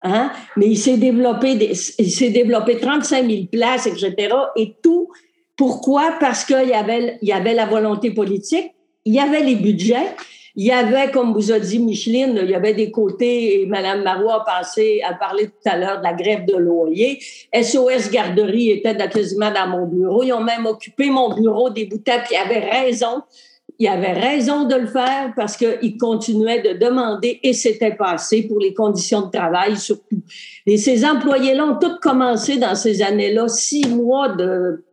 Hein? 0.03 0.31
Mais 0.57 0.67
il 0.67 0.77
s'est 0.77 0.97
développé, 0.97 1.53
il 1.99 2.11
s'est 2.11 2.31
développé 2.31 2.79
35 2.79 3.29
000 3.29 3.47
places, 3.51 3.87
etc. 3.87 4.35
Et 4.57 4.77
tout, 4.83 5.09
pourquoi? 5.57 6.17
Parce 6.21 6.45
qu'il 6.45 6.69
y 6.69 6.73
avait, 6.73 7.19
il 7.21 7.29
y 7.29 7.33
avait 7.33 7.55
la 7.55 7.67
volonté 7.67 8.13
politique, 8.13 8.73
il 9.05 9.15
y 9.15 9.19
avait 9.19 9.43
les 9.43 9.57
budgets, 9.57 10.15
il 10.55 10.67
y 10.67 10.73
avait, 10.73 11.11
comme 11.11 11.33
vous 11.33 11.53
a 11.53 11.59
dit 11.59 11.79
Micheline, 11.79 12.39
il 12.43 12.51
y 12.51 12.55
avait 12.55 12.75
des 12.75 12.91
côtés, 12.91 13.63
et 13.63 13.67
Mme 13.67 14.03
Marois 14.03 14.45
a, 14.47 14.61
a 14.61 15.15
parlé 15.15 15.47
tout 15.47 15.71
à 15.71 15.77
l'heure 15.77 15.99
de 15.99 16.05
la 16.05 16.15
grève 16.15 16.47
de 16.47 16.57
loyer. 16.57 17.21
SOS 17.55 18.11
Garderie 18.11 18.71
était 18.71 18.97
quasiment 19.09 19.53
dans 19.53 19.69
mon 19.69 19.87
bureau. 19.87 20.25
Ils 20.25 20.33
ont 20.33 20.43
même 20.43 20.67
occupé 20.67 21.11
mon 21.11 21.33
bureau 21.33 21.71
des 21.71 21.87
bouteilles, 21.87 22.23
puis 22.25 22.35
ils 22.35 22.39
avaient 22.39 22.71
raison. 22.71 23.23
Ils 23.81 23.87
avaient 23.87 24.13
raison 24.13 24.65
de 24.65 24.75
le 24.75 24.87
faire 24.89 25.33
parce 25.37 25.57
qu'ils 25.57 25.97
continuaient 25.99 26.63
de 26.63 26.79
demander 26.79 27.39
et 27.43 27.53
c'était 27.53 27.95
passé 27.95 28.43
pour 28.43 28.59
les 28.59 28.75
conditions 28.75 29.23
de 29.23 29.31
travail 29.31 29.77
surtout. 29.77 30.21
Et 30.67 30.77
ces 30.77 31.05
employés-là 31.05 31.65
ont 31.65 31.79
tous 31.79 31.99
commencé 32.01 32.57
dans 32.57 32.75
ces 32.75 33.03
années-là, 33.03 33.47
six 33.47 33.87
mois 33.89 34.31
de 34.31 34.85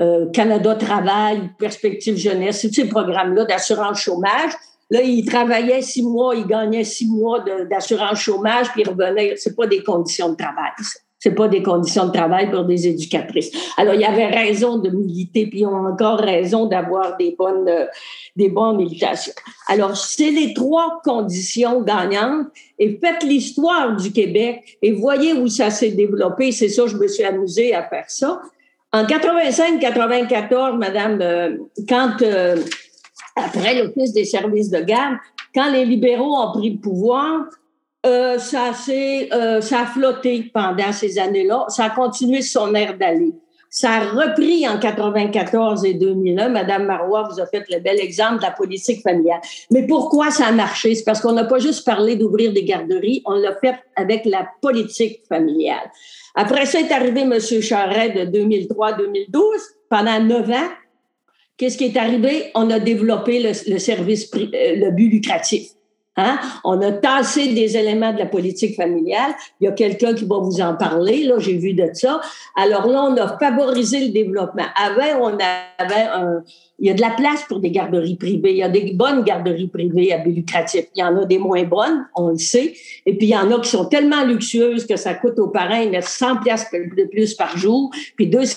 euh, 0.00 0.30
Canada 0.30 0.76
Travail, 0.76 1.50
Perspective 1.58 2.16
Jeunesse, 2.16 2.62
tous 2.62 2.72
ces 2.72 2.88
programmes-là 2.88 3.44
d'assurance 3.46 3.98
chômage. 3.98 4.52
Là, 4.90 5.02
il 5.02 5.24
travaillait 5.24 5.82
six 5.82 6.02
mois, 6.02 6.34
il 6.34 6.46
gagnait 6.46 6.84
six 6.84 7.08
mois 7.08 7.44
d'assurance 7.70 8.18
chômage, 8.18 8.70
puis 8.72 8.82
il 8.82 8.88
revenait. 8.88 9.34
C'est 9.36 9.54
pas 9.54 9.66
des 9.66 9.82
conditions 9.82 10.30
de 10.30 10.36
travail. 10.36 10.72
C'est 11.20 11.34
pas 11.34 11.48
des 11.48 11.62
conditions 11.62 12.06
de 12.06 12.12
travail 12.12 12.50
pour 12.50 12.64
des 12.64 12.88
éducatrices. 12.88 13.50
Alors, 13.76 13.94
il 13.94 14.00
y 14.00 14.06
avait 14.06 14.26
raison 14.26 14.78
de 14.78 14.88
militer, 14.88 15.46
puis 15.46 15.60
ils 15.60 15.66
ont 15.66 15.86
encore 15.86 16.18
raison 16.18 16.64
d'avoir 16.64 17.18
des 17.18 17.36
bonnes, 17.38 17.68
euh, 17.68 17.84
des 18.36 18.48
bonnes 18.48 18.78
militations. 18.78 19.34
Alors, 19.68 19.96
c'est 19.96 20.30
les 20.30 20.54
trois 20.54 21.00
conditions 21.04 21.82
gagnantes. 21.82 22.46
Et 22.78 22.98
faites 22.98 23.22
l'histoire 23.22 23.94
du 23.94 24.10
Québec 24.10 24.78
et 24.80 24.92
voyez 24.92 25.34
où 25.34 25.46
ça 25.48 25.68
s'est 25.68 25.90
développé. 25.90 26.50
C'est 26.52 26.70
ça, 26.70 26.86
je 26.86 26.96
me 26.96 27.06
suis 27.06 27.24
amusée 27.24 27.74
à 27.74 27.86
faire 27.86 28.06
ça. 28.08 28.40
En 28.92 29.04
85-94, 29.04 30.78
Madame, 30.78 31.20
euh, 31.20 31.56
quand 31.86 32.22
euh, 32.22 32.56
après 33.36 33.74
l'Office 33.82 34.14
des 34.14 34.24
services 34.24 34.70
de 34.70 34.80
garde, 34.80 35.16
quand 35.54 35.70
les 35.70 35.84
libéraux 35.84 36.36
ont 36.36 36.52
pris 36.52 36.70
le 36.70 36.80
pouvoir, 36.80 37.44
euh, 38.06 38.38
ça, 38.38 38.72
euh, 38.88 39.60
ça 39.60 39.80
a 39.80 39.86
flotté 39.86 40.50
pendant 40.54 40.92
ces 40.92 41.18
années-là. 41.18 41.66
Ça 41.68 41.84
a 41.84 41.90
continué 41.90 42.42
son 42.42 42.74
air 42.74 42.96
d'aller. 42.96 43.32
Ça 43.68 43.92
a 43.92 44.00
repris 44.00 44.66
en 44.66 44.78
94 44.78 45.84
et 45.84 45.94
2001. 45.94 46.48
Madame 46.48 46.86
Marois 46.86 47.28
vous 47.30 47.40
a 47.40 47.46
fait 47.46 47.64
le 47.70 47.78
bel 47.78 48.00
exemple 48.00 48.38
de 48.38 48.42
la 48.42 48.50
politique 48.50 49.02
familiale. 49.02 49.40
Mais 49.70 49.86
pourquoi 49.86 50.30
ça 50.30 50.46
a 50.46 50.52
marché? 50.52 50.94
C'est 50.94 51.04
parce 51.04 51.20
qu'on 51.20 51.32
n'a 51.32 51.44
pas 51.44 51.58
juste 51.58 51.84
parlé 51.84 52.16
d'ouvrir 52.16 52.52
des 52.52 52.64
garderies, 52.64 53.22
on 53.26 53.34
l'a 53.34 53.54
fait 53.54 53.76
avec 53.94 54.24
la 54.24 54.48
politique 54.60 55.22
familiale. 55.28 55.90
Après 56.34 56.66
ça 56.66 56.80
est 56.80 56.90
arrivé 56.90 57.20
M. 57.20 57.38
Charret 57.38 58.10
de 58.10 58.38
2003-2012. 58.38 59.40
Pendant 59.88 60.20
neuf 60.20 60.48
ans, 60.50 60.68
Qu'est-ce 61.60 61.76
qui 61.76 61.84
est 61.84 61.96
arrivé? 61.98 62.50
On 62.54 62.70
a 62.70 62.80
développé 62.80 63.42
le, 63.42 63.78
service, 63.78 64.30
euh, 64.34 64.46
le 64.54 64.92
but 64.92 65.10
lucratif. 65.10 65.68
Hein? 66.16 66.38
On 66.64 66.80
a 66.82 66.92
tassé 66.92 67.54
des 67.54 67.76
éléments 67.76 68.12
de 68.12 68.18
la 68.18 68.26
politique 68.26 68.76
familiale. 68.76 69.32
Il 69.60 69.64
y 69.64 69.68
a 69.68 69.72
quelqu'un 69.72 70.12
qui 70.12 70.24
va 70.24 70.38
vous 70.38 70.60
en 70.60 70.74
parler. 70.74 71.24
Là, 71.24 71.38
j'ai 71.38 71.56
vu 71.56 71.72
de 71.72 71.88
ça. 71.92 72.20
Alors 72.56 72.86
là, 72.88 73.04
on 73.04 73.16
a 73.16 73.38
favorisé 73.38 74.06
le 74.06 74.12
développement. 74.12 74.66
Avant, 74.76 75.30
on 75.30 75.38
avait 75.78 76.08
un, 76.12 76.42
il 76.78 76.88
y 76.88 76.90
a 76.90 76.94
de 76.94 77.00
la 77.00 77.10
place 77.10 77.44
pour 77.48 77.60
des 77.60 77.70
garderies 77.70 78.16
privées. 78.16 78.50
Il 78.50 78.56
y 78.56 78.62
a 78.62 78.68
des 78.68 78.92
bonnes 78.94 79.22
garderies 79.22 79.68
privées 79.68 80.12
à 80.12 80.18
but 80.18 80.32
lucratif. 80.32 80.86
Il 80.96 81.00
y 81.00 81.04
en 81.04 81.16
a 81.16 81.24
des 81.24 81.38
moins 81.38 81.64
bonnes, 81.64 82.06
on 82.16 82.30
le 82.30 82.38
sait. 82.38 82.74
Et 83.06 83.16
puis, 83.16 83.28
il 83.28 83.30
y 83.30 83.36
en 83.36 83.50
a 83.52 83.60
qui 83.60 83.70
sont 83.70 83.84
tellement 83.84 84.24
luxueuses 84.24 84.86
que 84.86 84.96
ça 84.96 85.14
coûte 85.14 85.38
aux 85.38 85.48
parents, 85.48 85.80
ils 85.80 85.90
mettent 85.90 86.04
100 86.04 86.38
pièces 86.38 86.66
de 86.72 87.04
plus 87.04 87.34
par 87.34 87.56
jour, 87.56 87.90
puis 88.16 88.26
200 88.26 88.56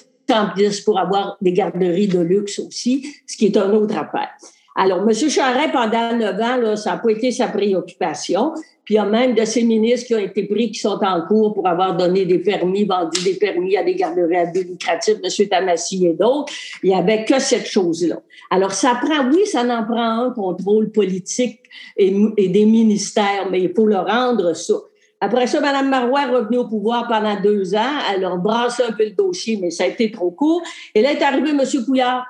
pour 0.85 0.99
avoir 0.99 1.37
des 1.41 1.53
garderies 1.53 2.07
de 2.07 2.19
luxe 2.19 2.59
aussi, 2.59 3.05
ce 3.27 3.37
qui 3.37 3.47
est 3.47 3.57
un 3.57 3.71
autre 3.71 3.97
affaire. 3.97 4.29
Alors, 4.75 4.99
M. 4.99 5.13
Charest, 5.13 5.71
pendant 5.71 6.17
neuf 6.17 6.41
ans, 6.41 6.57
là, 6.57 6.75
ça 6.75 6.91
n'a 6.91 6.97
pas 6.97 7.11
été 7.11 7.31
sa 7.31 7.47
préoccupation. 7.47 8.53
Puis 8.83 8.95
il 8.95 8.97
y 8.97 8.99
a 8.99 9.05
même 9.05 9.33
de 9.33 9.45
ces 9.45 9.63
ministres 9.63 10.07
qui 10.07 10.15
ont 10.15 10.19
été 10.19 10.43
pris, 10.43 10.71
qui 10.71 10.79
sont 10.79 10.99
en 11.01 11.25
cours 11.25 11.53
pour 11.53 11.67
avoir 11.67 11.95
donné 11.95 12.25
des 12.25 12.39
permis, 12.39 12.83
vendu 12.83 13.23
des 13.23 13.35
permis 13.35 13.77
à 13.77 13.83
des 13.83 13.95
garderies 13.95 14.63
lucratif, 14.65 15.15
M. 15.23 15.47
Tamassi 15.47 16.07
et 16.07 16.13
d'autres. 16.13 16.51
Il 16.81 16.89
n'y 16.89 16.95
avait 16.95 17.23
que 17.23 17.39
cette 17.39 17.65
chose-là. 17.65 18.21
Alors, 18.49 18.73
ça 18.73 18.99
prend, 19.01 19.29
oui, 19.31 19.45
ça 19.45 19.61
en 19.61 19.85
prend 19.85 20.25
un 20.25 20.31
contrôle 20.31 20.91
politique 20.91 21.61
et, 21.95 22.13
et 22.35 22.49
des 22.49 22.65
ministères, 22.65 23.47
mais 23.49 23.61
il 23.61 23.73
faut 23.73 23.85
le 23.85 23.97
rendre 23.97 24.53
ça. 24.53 24.75
Après 25.23 25.47
ça, 25.47 25.61
Mme 25.61 25.89
Marois 25.89 26.23
est 26.23 26.31
revenue 26.31 26.57
au 26.57 26.67
pouvoir 26.67 27.07
pendant 27.07 27.39
deux 27.39 27.75
ans. 27.75 27.93
Elle 28.13 28.25
a 28.25 28.35
brassé 28.35 28.83
un 28.83 28.91
peu 28.91 29.05
le 29.05 29.11
dossier, 29.11 29.57
mais 29.61 29.71
ça 29.71 29.85
a 29.85 29.87
été 29.87 30.11
trop 30.11 30.31
court. 30.31 30.61
Et 30.93 31.01
là 31.01 31.13
est 31.13 31.21
arrivé 31.21 31.51
M. 31.51 31.61
Couillard. 31.85 32.25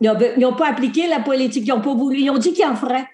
Ils 0.00 0.12
n'ont 0.38 0.54
pas 0.54 0.68
appliqué 0.68 1.06
la 1.08 1.20
politique, 1.20 1.64
ils 1.66 1.70
n'ont 1.70 1.80
pas 1.80 1.94
voulu, 1.94 2.20
ils 2.20 2.30
ont 2.30 2.38
dit 2.38 2.52
qu'ils 2.52 2.66
en 2.66 2.76
feraient. 2.76 3.06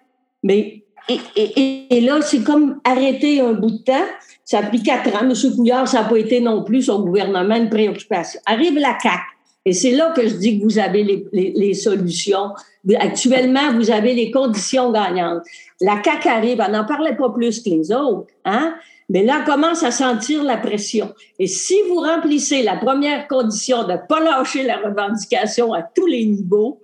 Mais 0.43 0.83
et, 1.09 2.01
là, 2.01 2.21
c'est 2.23 2.43
comme 2.43 2.81
arrêter 2.85 3.41
un 3.41 3.53
bout 3.53 3.71
de 3.71 3.83
temps. 3.85 4.07
Ça 4.45 4.59
a 4.59 4.63
pris 4.63 4.83
quatre 4.83 5.15
ans. 5.15 5.29
M. 5.29 5.35
Couillard, 5.55 5.89
ça 5.89 6.03
n'a 6.03 6.09
pas 6.09 6.17
été 6.17 6.41
non 6.41 6.63
plus 6.63 6.83
son 6.83 7.01
gouvernement 7.05 7.57
une 7.57 7.71
préoccupation. 7.71 8.41
Arrive 8.47 8.79
la 8.79 8.99
CAQ. 9.01 9.23
Et 9.65 9.73
c'est 9.73 9.93
là 9.93 10.13
que 10.15 10.27
je 10.27 10.35
dis 10.35 10.59
que 10.59 10.65
vous 10.65 10.79
avez 10.79 11.05
les, 11.05 11.53
les 11.57 11.75
solutions. 11.75 12.51
Actuellement, 12.99 13.73
vous 13.75 13.91
avez 13.91 14.13
les 14.15 14.31
conditions 14.31 14.91
gagnantes. 14.91 15.43
La 15.81 16.03
CAQ 16.03 16.29
arrive, 16.29 16.65
on 16.67 16.73
n'en 16.73 16.85
parlait 16.85 17.17
pas 17.17 17.31
plus 17.31 17.63
que 17.63 17.71
les 17.71 17.93
autres, 17.93 18.33
hein? 18.45 18.75
Mais 19.13 19.23
là, 19.23 19.43
commence 19.45 19.83
à 19.83 19.91
sentir 19.91 20.43
la 20.43 20.57
pression. 20.57 21.13
Et 21.39 21.47
si 21.47 21.75
vous 21.87 21.97
remplissez 21.97 22.63
la 22.63 22.77
première 22.77 23.29
condition 23.29 23.85
de 23.85 23.93
ne 23.93 23.99
pas 24.09 24.21
lâcher 24.21 24.63
la 24.63 24.79
revendication 24.79 25.75
à 25.75 25.83
tous 25.83 26.07
les 26.07 26.25
niveaux, 26.25 26.81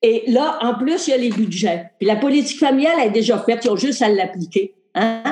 et 0.00 0.22
là, 0.28 0.60
en 0.62 0.74
plus, 0.74 1.08
il 1.08 1.10
y 1.10 1.14
a 1.14 1.16
les 1.16 1.30
budgets. 1.30 1.90
Puis 1.98 2.06
la 2.06 2.14
politique 2.14 2.60
familiale 2.60 3.00
est 3.04 3.10
déjà 3.10 3.38
faite, 3.38 3.64
ils 3.64 3.70
ont 3.70 3.76
juste 3.76 4.00
à 4.00 4.08
l'appliquer. 4.08 4.74
Hein? 4.94 5.24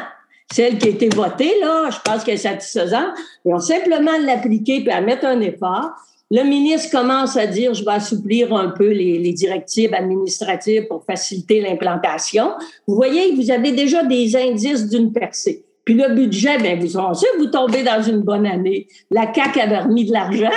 Celle 0.52 0.76
qui 0.78 0.88
a 0.88 0.90
été 0.90 1.08
votée, 1.08 1.52
là, 1.60 1.88
je 1.90 1.98
pense 2.04 2.24
qu'elle 2.24 2.34
est 2.34 2.38
satisfaisante. 2.38 3.14
Ils 3.44 3.54
ont 3.54 3.60
simplement 3.60 4.18
l'appliquer 4.20 4.80
puis 4.80 4.90
à 4.90 5.00
mettre 5.00 5.26
un 5.26 5.40
effort. 5.40 5.92
Le 6.32 6.42
ministre 6.42 6.90
commence 6.90 7.36
à 7.36 7.46
dire, 7.46 7.74
je 7.74 7.84
vais 7.84 7.92
assouplir 7.92 8.52
un 8.52 8.70
peu 8.70 8.88
les, 8.88 9.32
directives 9.32 9.94
administratives 9.94 10.88
pour 10.88 11.04
faciliter 11.04 11.60
l'implantation. 11.60 12.54
Vous 12.88 12.96
voyez, 12.96 13.36
vous 13.36 13.52
avez 13.52 13.70
déjà 13.70 14.02
des 14.02 14.34
indices 14.34 14.88
d'une 14.88 15.12
percée. 15.12 15.64
Puis 15.84 15.94
le 15.94 16.14
budget, 16.14 16.58
bien, 16.58 16.76
vous 16.76 16.92
pensez, 16.92 17.26
vous 17.38 17.46
tombez 17.46 17.82
dans 17.82 18.02
une 18.02 18.20
bonne 18.20 18.46
année. 18.46 18.88
La 19.10 19.32
CAQ 19.32 19.60
avait 19.60 19.80
remis 19.80 20.06
de 20.06 20.12
l'argent. 20.12 20.50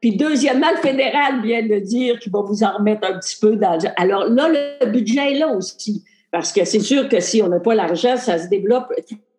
Puis 0.00 0.16
deuxièmement, 0.16 0.70
le 0.70 0.80
fédéral 0.86 1.42
vient 1.42 1.66
de 1.66 1.78
dire 1.78 2.18
qu'il 2.18 2.30
va 2.30 2.42
vous 2.42 2.62
en 2.62 2.76
remettre 2.76 3.08
un 3.08 3.18
petit 3.18 3.38
peu 3.40 3.56
d'argent. 3.56 3.90
Alors 3.96 4.26
là, 4.28 4.48
le 4.48 4.86
budget 4.86 5.32
est 5.32 5.38
là 5.38 5.48
aussi. 5.48 6.04
Parce 6.30 6.52
que 6.52 6.64
c'est 6.64 6.80
sûr 6.80 7.08
que 7.08 7.20
si 7.20 7.42
on 7.42 7.48
n'a 7.48 7.60
pas 7.60 7.74
l'argent, 7.74 8.16
ça 8.16 8.38
se 8.38 8.48
développe 8.48 8.92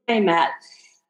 très 0.07 0.21
mal. 0.21 0.47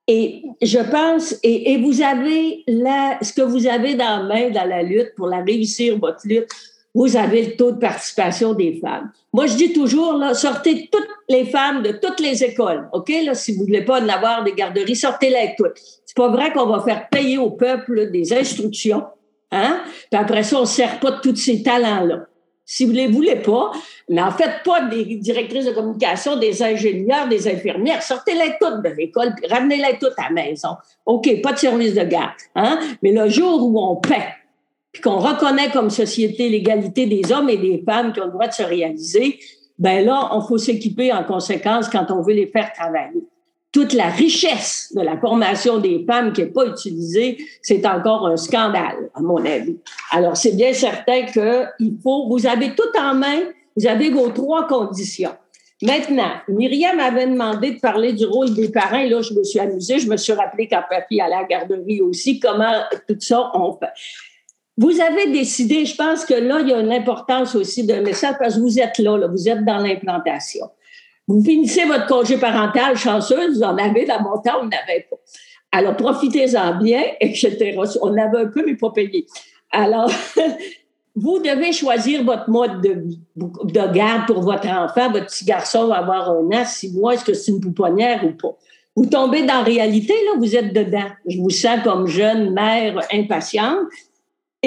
Et 0.09 0.43
je 0.61 0.79
pense, 0.79 1.35
et, 1.43 1.77
vous 1.77 2.01
avez 2.01 2.63
là, 2.67 3.17
ce 3.21 3.33
que 3.33 3.41
vous 3.41 3.67
avez 3.67 3.95
dans 3.95 4.19
la 4.19 4.23
main 4.23 4.49
dans 4.49 4.67
la 4.67 4.81
lutte 4.81 5.13
pour 5.15 5.27
la 5.27 5.41
réussir, 5.41 5.97
votre 5.99 6.25
lutte, 6.25 6.49
vous 6.95 7.15
avez 7.15 7.43
le 7.43 7.56
taux 7.56 7.71
de 7.71 7.80
participation 7.80 8.54
des 8.54 8.80
femmes. 8.82 9.12
Moi, 9.32 9.45
je 9.45 9.56
dis 9.56 9.73
toujours, 9.73 10.19
sortez 10.34 10.89
toutes 10.91 11.08
les 11.30 11.45
femmes 11.45 11.84
de 11.84 11.91
toutes 11.91 12.19
les 12.19 12.43
écoles, 12.43 12.89
OK? 12.91 13.12
Si 13.34 13.54
vous 13.54 13.62
ne 13.62 13.67
voulez 13.67 13.86
pas 13.86 14.02
en 14.02 14.10
avoir 14.10 14.43
des 14.43 14.54
garderies, 14.54 14.95
sortez-les 14.95 15.36
avec 15.36 15.56
toutes. 15.58 15.78
C'est 16.06 16.17
pas 16.17 16.30
vrai 16.30 16.52
qu'on 16.52 16.65
va 16.65 16.82
faire 16.82 17.08
payer 17.10 17.38
au 17.38 17.52
peuple 17.52 18.10
des 18.10 18.34
instructions, 18.34 19.04
hein? 19.52 19.82
Puis 20.10 20.19
après 20.19 20.43
ça, 20.43 20.58
on 20.58 20.62
ne 20.62 20.65
sert 20.65 21.00
pas 21.00 21.12
de 21.12 21.21
tous 21.21 21.36
ces 21.36 21.62
talents-là. 21.62 22.26
Si 22.69 22.84
vous 22.84 22.91
ne 22.91 22.97
les 22.97 23.08
voulez 23.08 23.38
pas, 23.38 23.71
n'en 24.10 24.30
faites 24.30 24.63
pas 24.65 24.82
des 24.82 25.06
directrices 25.15 25.65
de 25.65 25.71
communication, 25.71 26.36
des 26.36 26.62
ingénieurs, 26.62 27.30
des 27.30 27.47
infirmières. 27.47 28.04
Sortez-les 28.04 28.56
toutes 28.60 28.84
de 28.84 28.89
l'école, 28.89 29.34
ramenez-les 29.50 30.00
toutes 30.00 30.17
à 30.17 30.23
la 30.23 30.32
maison. 30.32 30.69
OK, 31.06 31.41
pas 31.41 31.54
de 31.54 31.60
service 31.60 31.93
de 31.93 32.04
garde. 32.04 32.34
Hein? 32.56 32.80
Mais 33.02 33.13
le 33.13 33.30
jour 33.30 33.63
où 33.63 33.80
on 33.80 33.95
paie, 33.95 34.34
puis 34.91 35.02
qu'on 35.02 35.19
reconnaît 35.19 35.69
comme 35.71 35.89
société 35.89 36.50
l'égalité 36.50 37.06
des 37.06 37.32
hommes 37.32 37.50
et 37.50 37.58
des 37.58 37.84
femmes 37.86 38.13
qui 38.13 38.21
ont 38.21 38.26
le 38.26 38.32
droit 38.32 38.47
de 38.47 38.54
se 38.54 38.63
réaliser, 38.63 39.39
ben 39.78 40.04
là, 40.04 40.30
on 40.32 40.41
faut 40.41 40.58
s'équiper 40.58 41.13
en 41.13 41.23
conséquence 41.23 41.88
quand 41.89 42.10
on 42.10 42.21
veut 42.21 42.34
les 42.34 42.47
faire 42.47 42.71
travailler 42.73 43.28
toute 43.78 43.93
la 43.93 44.10
richesse 44.10 44.91
de 44.95 45.02
la 45.02 45.17
formation 45.17 45.78
des 45.78 46.04
femmes 46.08 46.34
qui 46.34 46.41
n'est 46.41 46.47
pas 46.47 46.65
utilisée, 46.65 47.38
c'est 47.62 47.86
encore 47.86 48.26
un 48.26 48.38
scandale, 48.38 49.10
à 49.13 49.21
mon 49.21 49.43
avis. 49.45 49.78
Alors, 50.12 50.36
c'est 50.36 50.56
bien 50.56 50.73
certain 50.73 51.26
qu'il 51.26 51.97
faut, 52.02 52.28
vous 52.28 52.47
avez 52.47 52.73
tout 52.73 52.97
en 53.00 53.13
main, 53.13 53.39
vous 53.76 53.86
avez 53.86 54.10
vos 54.10 54.30
trois 54.30 54.65
conditions. 54.65 55.36
Maintenant, 55.84 56.32
Myriam 56.47 56.97
m'avait 56.97 57.28
demandé 57.28 57.71
de 57.71 57.80
parler 57.80 58.13
du 58.13 58.26
rôle 58.26 58.52
des 58.56 58.69
parents. 58.69 59.04
Là, 59.04 59.21
je 59.21 59.34
me 59.36 59.43
suis 59.43 59.60
amusée. 59.60 60.00
Je 60.00 60.10
me 60.10 60.17
suis 60.17 60.34
rappelé 60.34 60.67
quand 60.67 60.82
papy 60.89 61.21
à 61.21 61.28
la 61.28 61.43
garderie 61.43 62.02
aussi, 62.02 62.39
comment 62.39 62.82
tout 63.08 63.17
ça 63.19 63.52
on 63.54 63.73
fait. 63.73 63.93
Vous 64.77 65.01
avez 65.01 65.31
décidé, 65.31 65.85
je 65.85 65.95
pense 65.95 66.23
que 66.23 66.35
là, 66.35 66.59
il 66.61 66.69
y 66.69 66.73
a 66.73 66.79
une 66.79 66.91
importance 66.91 67.55
aussi 67.55 67.83
d'un 67.85 68.01
message 68.01 68.35
parce 68.39 68.55
que 68.55 68.59
vous 68.59 68.79
êtes 68.79 68.99
là, 68.99 69.17
là 69.17 69.27
vous 69.27 69.49
êtes 69.49 69.65
dans 69.65 69.79
l'implantation. 69.79 70.69
Vous 71.27 71.43
finissez 71.43 71.85
votre 71.85 72.05
congé 72.05 72.37
parental 72.37 72.95
chanceuse, 72.95 73.57
vous 73.57 73.63
en 73.63 73.75
avez, 73.77 74.05
dans 74.05 74.21
mon 74.21 74.39
temps, 74.39 74.59
on 74.61 74.65
n'avait 74.65 75.07
pas. 75.09 75.17
Alors, 75.71 75.95
profitez-en 75.95 76.77
bien, 76.77 77.03
etc. 77.21 77.77
On 78.01 78.15
avait 78.17 78.39
un 78.39 78.47
peu, 78.47 78.63
mais 78.65 78.75
pas 78.75 78.91
payé. 78.91 79.25
Alors, 79.71 80.09
vous 81.15 81.39
devez 81.39 81.73
choisir 81.73 82.23
votre 82.23 82.49
mode 82.49 82.81
de, 82.81 83.03
de 83.35 83.93
garde 83.93 84.27
pour 84.27 84.41
votre 84.41 84.69
enfant. 84.69 85.11
Votre 85.11 85.25
petit 85.25 85.45
garçon 85.45 85.87
va 85.87 85.95
avoir 85.95 86.29
un 86.29 86.49
an, 86.53 86.65
six 86.65 86.93
mois. 86.93 87.15
Est-ce 87.15 87.25
que 87.25 87.33
c'est 87.33 87.51
une 87.51 87.59
pouponnière 87.61 88.23
ou 88.23 88.31
pas? 88.31 88.55
Vous 88.95 89.05
tombez 89.05 89.41
dans 89.41 89.55
la 89.55 89.63
réalité, 89.63 90.13
là, 90.25 90.39
vous 90.39 90.55
êtes 90.55 90.73
dedans. 90.73 91.09
Je 91.27 91.37
vous 91.37 91.49
sens 91.49 91.79
comme 91.83 92.07
jeune 92.07 92.53
mère 92.53 92.99
impatiente. 93.11 93.79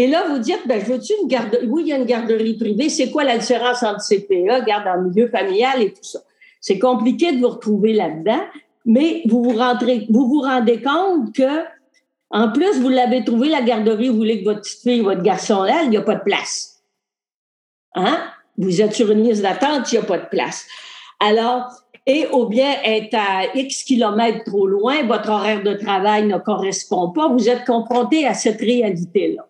Et 0.01 0.07
là, 0.07 0.25
vous 0.31 0.39
dites, 0.39 0.67
ben, 0.67 0.79
veux-tu 0.79 1.13
une 1.21 1.29
garderie? 1.29 1.67
Oui, 1.67 1.83
il 1.85 1.89
y 1.89 1.93
a 1.93 1.99
une 1.99 2.07
garderie 2.07 2.57
privée. 2.57 2.89
C'est 2.89 3.11
quoi 3.11 3.23
la 3.23 3.37
différence 3.37 3.83
entre 3.83 4.03
CPA, 4.03 4.63
garde 4.63 4.87
en 4.89 5.03
milieu 5.03 5.29
familial 5.29 5.83
et 5.83 5.93
tout 5.93 6.03
ça? 6.03 6.21
C'est 6.59 6.79
compliqué 6.79 7.33
de 7.33 7.41
vous 7.41 7.51
retrouver 7.51 7.93
là-dedans, 7.93 8.41
mais 8.87 9.21
vous 9.27 9.43
vous, 9.43 9.59
rentrez, 9.59 10.07
vous 10.09 10.27
vous 10.27 10.41
rendez 10.41 10.81
compte 10.81 11.35
que, 11.35 11.65
en 12.31 12.51
plus, 12.51 12.81
vous 12.81 12.89
l'avez 12.89 13.27
trouvé, 13.27 13.51
la 13.51 13.61
garderie, 13.61 14.09
vous 14.09 14.17
voulez 14.17 14.41
que 14.41 14.45
votre 14.45 14.63
petite 14.63 14.81
fille, 14.81 15.01
votre 15.03 15.21
garçon 15.21 15.65
là, 15.65 15.83
il 15.83 15.91
n'y 15.91 15.99
a 15.99 16.03
pas 16.03 16.15
de 16.15 16.25
place. 16.25 16.83
Hein? 17.95 18.23
Vous 18.57 18.81
êtes 18.81 18.95
sur 18.95 19.11
une 19.11 19.23
liste 19.23 19.43
d'attente, 19.43 19.93
il 19.93 19.99
n'y 19.99 20.03
a 20.03 20.07
pas 20.07 20.19
de 20.19 20.29
place. 20.31 20.67
Alors, 21.19 21.67
et 22.07 22.27
ou 22.33 22.47
bien 22.47 22.73
être 22.85 23.15
à 23.19 23.55
X 23.55 23.83
kilomètres 23.83 24.45
trop 24.45 24.67
loin, 24.67 25.03
votre 25.03 25.29
horaire 25.29 25.63
de 25.63 25.75
travail 25.75 26.27
ne 26.27 26.39
correspond 26.39 27.11
pas, 27.11 27.29
vous 27.29 27.51
êtes 27.51 27.67
confronté 27.67 28.27
à 28.27 28.33
cette 28.33 28.61
réalité-là. 28.61 29.45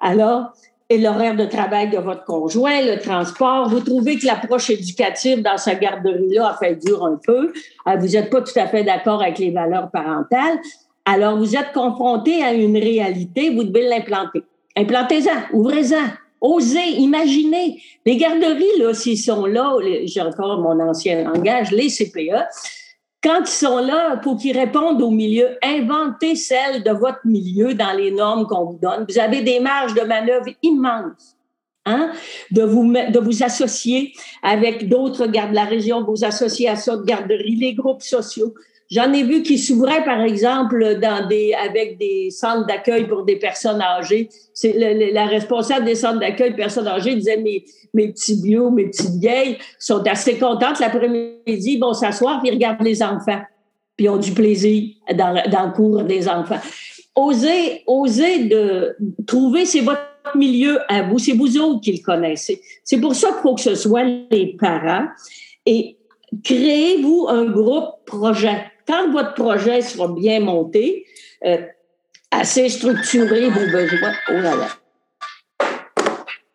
Alors, 0.00 0.52
et 0.90 0.98
l'horaire 0.98 1.36
de 1.36 1.44
travail 1.44 1.88
de 1.88 1.98
votre 1.98 2.24
conjoint, 2.24 2.82
le 2.82 2.98
transport. 2.98 3.68
Vous 3.68 3.80
trouvez 3.80 4.18
que 4.18 4.26
l'approche 4.26 4.70
éducative 4.70 5.40
dans 5.40 5.56
sa 5.56 5.76
garderie-là 5.76 6.48
a 6.48 6.56
fait 6.56 6.74
dur 6.74 7.04
un 7.04 7.18
peu. 7.24 7.52
Euh, 7.86 7.96
vous 7.96 8.08
n'êtes 8.08 8.28
pas 8.28 8.42
tout 8.42 8.58
à 8.58 8.66
fait 8.66 8.82
d'accord 8.82 9.22
avec 9.22 9.38
les 9.38 9.52
valeurs 9.52 9.88
parentales. 9.92 10.58
Alors, 11.04 11.38
vous 11.38 11.56
êtes 11.56 11.72
confronté 11.72 12.42
à 12.42 12.52
une 12.52 12.76
réalité, 12.76 13.50
vous 13.50 13.62
devez 13.62 13.88
l'implanter. 13.88 14.42
Implantez-en, 14.76 15.56
ouvrez-en, 15.56 16.08
osez, 16.40 16.90
imaginez. 16.98 17.80
Les 18.04 18.16
garderies, 18.16 18.78
là, 18.78 18.92
s'ils 18.92 19.18
sont 19.18 19.46
là, 19.46 19.76
j'ai 20.04 20.20
encore 20.20 20.60
mon 20.60 20.80
ancien 20.80 21.22
langage, 21.22 21.70
les 21.70 21.88
CPE, 21.88 22.46
quand 23.22 23.40
ils 23.42 23.48
sont 23.48 23.78
là, 23.78 24.16
pour 24.16 24.38
qu'ils 24.38 24.58
répondent 24.58 25.02
au 25.02 25.10
milieu, 25.10 25.58
inventez 25.62 26.36
celle 26.36 26.82
de 26.82 26.90
votre 26.90 27.20
milieu 27.24 27.74
dans 27.74 27.92
les 27.92 28.10
normes 28.10 28.46
qu'on 28.46 28.64
vous 28.64 28.78
donne. 28.80 29.04
Vous 29.08 29.18
avez 29.18 29.42
des 29.42 29.60
marges 29.60 29.94
de 29.94 30.02
manœuvre 30.02 30.48
immenses. 30.62 31.36
Hein? 31.84 32.12
De, 32.50 32.62
vous, 32.62 32.92
de 32.92 33.18
vous 33.18 33.42
associer 33.42 34.12
avec 34.42 34.88
d'autres 34.88 35.26
gardes 35.26 35.50
de 35.50 35.54
la 35.54 35.64
région, 35.64 36.02
vos 36.02 36.24
associations 36.24 36.96
de 36.96 37.04
garderie, 37.04 37.56
les 37.56 37.74
groupes 37.74 38.02
sociaux. 38.02 38.54
J'en 38.90 39.12
ai 39.12 39.22
vu 39.22 39.42
qui 39.42 39.56
s'ouvraient, 39.56 40.04
par 40.04 40.20
exemple, 40.20 40.98
dans 41.00 41.28
des, 41.28 41.54
avec 41.54 41.96
des 41.96 42.30
centres 42.30 42.66
d'accueil 42.66 43.06
pour 43.06 43.24
des 43.24 43.36
personnes 43.36 43.80
âgées. 43.80 44.28
C'est 44.52 44.72
la 45.12 45.26
responsable 45.26 45.84
des 45.84 45.94
centres 45.94 46.18
d'accueil 46.18 46.56
personnes 46.56 46.88
âgées 46.88 47.14
disait 47.14 47.36
mes, 47.36 47.64
mes 47.94 48.08
petits 48.08 48.40
vieux, 48.42 48.68
mes 48.70 48.86
petites 48.86 49.20
vieilles 49.20 49.58
sont 49.78 50.02
assez 50.06 50.38
contentes 50.38 50.80
l'après-midi, 50.80 51.78
vont 51.78 51.94
s'asseoir 51.94 52.40
puis 52.40 52.50
regardent 52.50 52.82
les 52.82 53.00
enfants, 53.00 53.40
puis 53.96 54.08
ont 54.08 54.16
du 54.16 54.32
plaisir 54.32 54.90
dans, 55.14 55.40
dans 55.48 55.66
le 55.66 55.72
cours 55.72 56.02
des 56.02 56.28
enfants. 56.28 56.58
Osez, 57.14 57.82
osez 57.86 58.44
de 58.44 58.96
trouver, 59.24 59.66
c'est 59.66 59.80
votre 59.80 60.00
milieu 60.34 60.78
à 60.88 61.02
vous, 61.02 61.18
c'est 61.18 61.32
vous 61.32 61.58
autres 61.58 61.80
qui 61.80 61.92
le 61.92 62.02
connaissez. 62.02 62.60
C'est 62.82 63.00
pour 63.00 63.14
ça 63.14 63.28
qu'il 63.28 63.42
faut 63.42 63.54
que 63.54 63.60
ce 63.60 63.76
soit 63.76 64.04
les 64.30 64.56
parents. 64.58 65.06
Et 65.64 65.96
créez-vous 66.42 67.26
un 67.28 67.44
groupe 67.44 68.04
projet 68.04 68.69
quand 68.90 69.12
votre 69.12 69.34
projet 69.34 69.80
sera 69.82 70.08
bien 70.08 70.40
monté, 70.40 71.06
euh, 71.44 71.64
assez 72.30 72.68
structuré 72.68 73.48
vos 73.48 73.66
besoins. 73.66 74.14
Oh 74.28 74.32
là 74.32 74.56
là. 74.56 74.68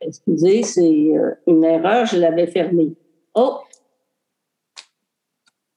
Excusez, 0.02 0.63
c'est 0.63 0.82
euh, 0.82 1.32
une 1.48 1.63
erreur, 1.63 2.06
je 2.06 2.17
l'avais 2.17 2.48
fermée. 2.48 2.93
Oh! 3.34 3.60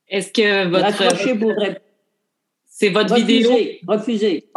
Est-ce 0.07 0.31
que 0.31 0.67
votre. 0.67 1.81
C'est 2.65 2.89
votre 2.89 3.15
vidéo? 3.15 3.51
Refusé. 3.87 4.49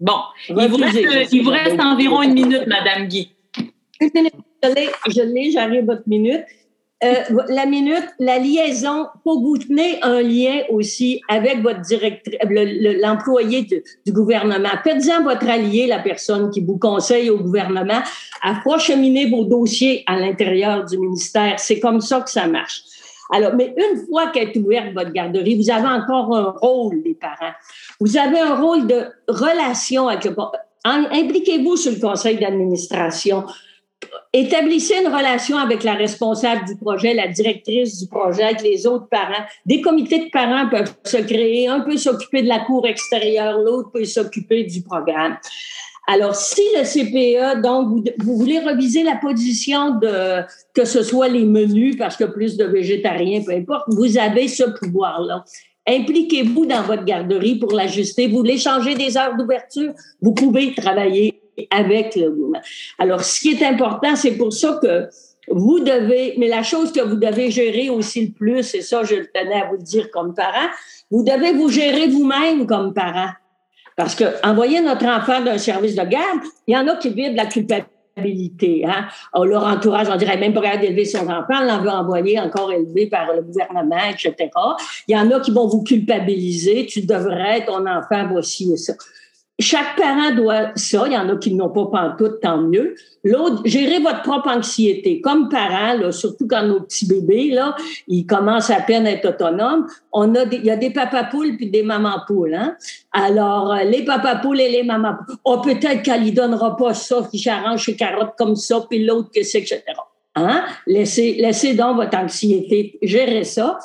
Bon. 0.00 0.20
Il 0.48 0.68
vous 0.68 0.76
reste, 0.76 1.32
il 1.32 1.42
vous 1.44 1.50
reste 1.50 1.80
environ 1.80 2.22
une 2.22 2.34
minute, 2.34 2.66
Madame 2.66 3.06
Guy. 3.06 3.32
Je 4.00 5.22
l'ai, 5.22 5.50
j'arrive 5.50 5.84
votre 5.84 6.06
minute. 6.06 6.44
Euh, 7.04 7.42
la 7.48 7.66
minute, 7.66 8.08
la 8.18 8.38
liaison, 8.38 9.06
pour 9.24 9.42
vous 9.42 9.58
tenir 9.58 9.98
un 10.02 10.22
lien 10.22 10.62
aussi 10.70 11.20
avec 11.28 11.60
votre 11.60 11.82
directrice, 11.82 12.38
l'employé 13.02 13.62
du 14.06 14.12
gouvernement. 14.12 14.70
Faites-en 14.82 15.22
votre 15.22 15.48
allié, 15.48 15.86
la 15.86 15.98
personne 15.98 16.50
qui 16.50 16.62
vous 16.62 16.78
conseille 16.78 17.28
au 17.28 17.38
gouvernement, 17.38 18.00
à 18.42 18.78
cheminer 18.78 19.28
vos 19.28 19.44
dossiers 19.44 20.02
à 20.06 20.18
l'intérieur 20.18 20.84
du 20.84 20.98
ministère. 20.98 21.58
C'est 21.58 21.78
comme 21.78 22.00
ça 22.00 22.20
que 22.20 22.30
ça 22.30 22.46
marche. 22.46 22.82
Alors, 23.32 23.54
mais 23.54 23.74
une 23.76 24.06
fois 24.06 24.30
qu'est 24.30 24.56
ouverte 24.56 24.94
votre 24.94 25.12
garderie, 25.12 25.56
vous 25.56 25.70
avez 25.70 25.88
encore 25.88 26.34
un 26.34 26.54
rôle, 26.58 27.02
les 27.04 27.14
parents. 27.14 27.54
Vous 28.00 28.16
avez 28.16 28.38
un 28.38 28.54
rôle 28.54 28.86
de 28.86 29.06
relation 29.28 30.08
avec 30.08 30.24
le... 30.24 30.34
Impliquez-vous 30.84 31.76
sur 31.76 31.92
le 31.92 31.98
conseil 31.98 32.38
d'administration 32.38 33.44
établissez 34.32 34.94
une 35.00 35.14
relation 35.14 35.58
avec 35.58 35.82
la 35.84 35.94
responsable 35.94 36.64
du 36.66 36.76
projet, 36.76 37.14
la 37.14 37.28
directrice 37.28 38.00
du 38.00 38.08
projet, 38.08 38.42
avec 38.42 38.62
les 38.62 38.86
autres 38.86 39.08
parents. 39.08 39.44
Des 39.66 39.80
comités 39.80 40.26
de 40.26 40.30
parents 40.30 40.68
peuvent 40.68 40.94
se 41.04 41.18
créer. 41.18 41.68
Un 41.68 41.80
peut 41.80 41.96
s'occuper 41.96 42.42
de 42.42 42.48
la 42.48 42.60
cour 42.60 42.86
extérieure, 42.86 43.58
l'autre 43.58 43.90
peut 43.92 44.04
s'occuper 44.04 44.64
du 44.64 44.82
programme. 44.82 45.36
Alors, 46.06 46.34
si 46.34 46.60
le 46.76 46.82
CPE, 46.82 47.62
donc, 47.62 48.06
vous, 48.18 48.36
voulez 48.36 48.58
reviser 48.58 49.02
la 49.02 49.16
position 49.16 49.92
de 49.98 50.42
que 50.74 50.84
ce 50.84 51.02
soit 51.02 51.28
les 51.28 51.44
menus, 51.44 51.96
parce 51.96 52.16
que 52.16 52.24
plus 52.24 52.56
de 52.56 52.64
végétariens, 52.64 53.42
peu 53.42 53.52
importe, 53.52 53.84
vous 53.88 54.18
avez 54.18 54.48
ce 54.48 54.64
pouvoir-là. 54.64 55.44
Impliquez-vous 55.86 56.66
dans 56.66 56.82
votre 56.82 57.04
garderie 57.04 57.56
pour 57.56 57.72
l'ajuster. 57.72 58.26
Vous 58.26 58.38
voulez 58.38 58.58
changer 58.58 58.94
des 58.94 59.16
heures 59.16 59.36
d'ouverture, 59.36 59.92
vous 60.20 60.32
pouvez 60.32 60.74
travailler 60.74 61.40
avec 61.70 62.16
le 62.16 62.30
mouvement. 62.30 62.60
Alors, 62.98 63.22
ce 63.22 63.40
qui 63.40 63.50
est 63.52 63.64
important, 63.64 64.16
c'est 64.16 64.36
pour 64.36 64.52
ça 64.52 64.78
que 64.82 65.08
vous 65.48 65.80
devez, 65.80 66.34
mais 66.38 66.48
la 66.48 66.62
chose 66.62 66.92
que 66.92 67.00
vous 67.00 67.16
devez 67.16 67.50
gérer 67.50 67.90
aussi 67.90 68.26
le 68.26 68.32
plus, 68.32 68.74
et 68.74 68.82
ça, 68.82 69.04
je 69.04 69.16
tenais 69.16 69.62
à 69.62 69.66
vous 69.68 69.76
le 69.76 69.82
dire 69.82 70.10
comme 70.10 70.34
parent, 70.34 70.68
vous 71.10 71.22
devez 71.22 71.52
vous 71.52 71.68
gérer 71.68 72.08
vous-même 72.08 72.66
comme 72.66 72.94
parent. 72.94 73.30
Parce 73.96 74.14
que 74.14 74.24
envoyer 74.46 74.80
notre 74.80 75.06
enfant 75.06 75.40
d'un 75.42 75.58
service 75.58 75.94
de 75.94 76.02
garde, 76.02 76.40
il 76.66 76.74
y 76.74 76.76
en 76.76 76.88
a 76.88 76.96
qui 76.96 77.10
vivent 77.10 77.32
de 77.32 77.36
la 77.36 77.46
culpabilité. 77.46 78.84
Hein? 78.84 79.06
Leur 79.44 79.64
entourage, 79.64 80.08
on 80.10 80.16
dirait 80.16 80.36
même 80.36 80.52
pas 80.52 80.62
capable 80.62 80.82
d'élever 80.82 81.04
son 81.04 81.28
enfant, 81.28 81.60
on 81.60 81.64
l'en 81.64 81.80
veut 81.80 81.90
envoyer 81.90 82.40
encore 82.40 82.72
élevé 82.72 83.06
par 83.06 83.32
le 83.32 83.42
gouvernement, 83.42 84.10
etc. 84.10 84.50
Il 85.06 85.14
y 85.14 85.16
en 85.16 85.30
a 85.30 85.40
qui 85.40 85.52
vont 85.52 85.68
vous 85.68 85.82
culpabiliser, 85.84 86.86
tu 86.86 87.02
devrais, 87.02 87.64
ton 87.64 87.86
enfant, 87.86 88.26
voici 88.28 88.72
et 88.72 88.76
ça. 88.76 88.94
Chaque 89.60 89.96
parent 89.96 90.34
doit 90.34 90.72
ça. 90.74 91.04
Il 91.06 91.12
y 91.12 91.16
en 91.16 91.28
a 91.28 91.36
qui 91.36 91.54
n'ont 91.54 91.68
pas 91.68 91.86
pantoute, 91.86 92.40
tant 92.40 92.58
mieux. 92.58 92.96
L'autre, 93.22 93.62
gérer 93.64 94.00
votre 94.00 94.22
propre 94.22 94.48
anxiété. 94.48 95.20
Comme 95.20 95.48
parent, 95.48 95.94
là, 95.94 96.10
surtout 96.10 96.48
quand 96.48 96.64
nos 96.64 96.80
petits 96.80 97.06
bébés, 97.06 97.50
là, 97.50 97.76
ils 98.08 98.26
commencent 98.26 98.70
à 98.70 98.80
peine 98.80 99.06
à 99.06 99.12
être 99.12 99.28
autonomes, 99.28 99.86
on 100.12 100.34
a 100.34 100.42
il 100.50 100.64
y 100.64 100.70
a 100.70 100.76
des 100.76 100.90
papas 100.90 101.24
poules 101.24 101.56
puis 101.56 101.70
des 101.70 101.84
mamans 101.84 102.20
poules, 102.26 102.54
hein. 102.54 102.76
Alors, 103.12 103.72
euh, 103.72 103.84
les 103.84 104.04
papas 104.04 104.36
poules 104.36 104.60
et 104.60 104.68
les 104.68 104.82
mamans 104.82 105.14
poules. 105.24 105.36
Oh, 105.44 105.58
peut-être 105.58 106.02
qu'elle 106.02 106.22
lui 106.22 106.32
donnera 106.32 106.76
pas 106.76 106.92
ça, 106.92 107.26
qu'il 107.30 107.40
s'arrange 107.40 107.84
ses 107.84 107.94
carottes 107.94 108.34
comme 108.36 108.56
ça, 108.56 108.84
puis 108.90 109.04
l'autre 109.04 109.30
que 109.32 109.44
c'est, 109.44 109.60
etc. 109.60 109.82
Hein? 110.34 110.64
Laissez, 110.88 111.34
laissez 111.34 111.74
donc 111.74 111.96
votre 111.96 112.18
anxiété 112.18 112.98
gérer 113.02 113.44
ça 113.44 113.78